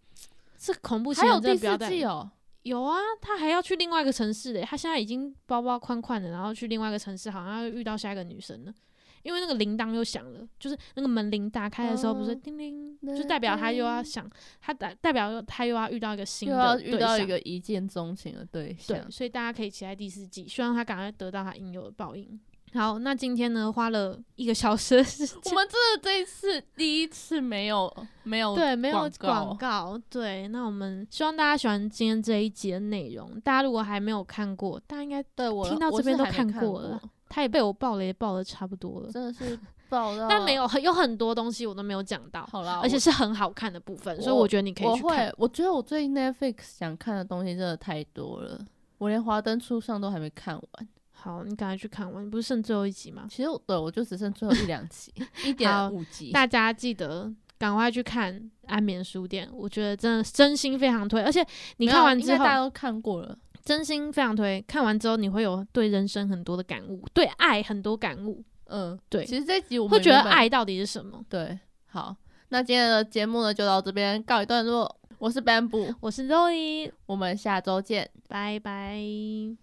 [0.59, 2.31] 这恐怖情还有人真第四的不要再季哦，
[2.63, 4.63] 有啊，他还要去另外一个城市嘞。
[4.63, 8.75] 他现在已经包包宽宽的，然后去另外一个城市，好像要遇到下一个女生了。
[9.23, 14.29] 因为那个铃铛又响了，就是那个门铃打开的时候，不是哦叮铃，就代表他又要想，
[14.61, 22.39] 他代代表他又要遇到一个新的又要遇到一个一见钟情的对象对，，所以大家可以期待第四季，希望他赶快得到他应有的报应。
[22.75, 27.91] 好，那今天呢，花了一个小时的时间，我们真的这一次第一次没有
[28.25, 29.99] 没有对，没有广广告。
[30.11, 33.41] 对，那我们希望大家喜欢今天这一集的内容。
[33.41, 39.59] 大家如果还没有看过，大家应该对我听到这边都看过了，他也被我爆雷爆的差不多了，真的是
[39.89, 48.59] 爆了，但没有很有很多东西我都没有讲到，好啦，而且是很好看的部分，所以我我觉得你可以我去看会。，我觉得我最近 Netflix 想看的东西真的太多了，
[48.99, 50.89] 我连《华灯初上》都还没看完。
[51.13, 53.27] 好，你赶快去看完，你不是剩最后一集吗？
[53.29, 55.13] 其实我对我就只剩最后一两集，
[55.45, 56.31] 一点五集。
[56.31, 58.33] 大家记得赶快去看
[58.67, 61.45] 《安眠书店》，我觉得真的真心非常推，而且
[61.79, 63.37] 你看完之后大，家都看过了。
[63.69, 64.65] 真心非常推。
[64.67, 71.23] 看完之后，你会有对人生很多的感悟，对爱很多感悟，嗯，对其实这一集我们会觉得爱到底是什么。
[71.29, 71.59] 对。
[71.85, 72.17] 好，
[72.49, 74.97] 那今天的节目呢就到这边告一段落。
[75.19, 78.09] 我是 Bamboo，我是 Zoe，我们下周见。
[78.27, 79.59] 拜拜。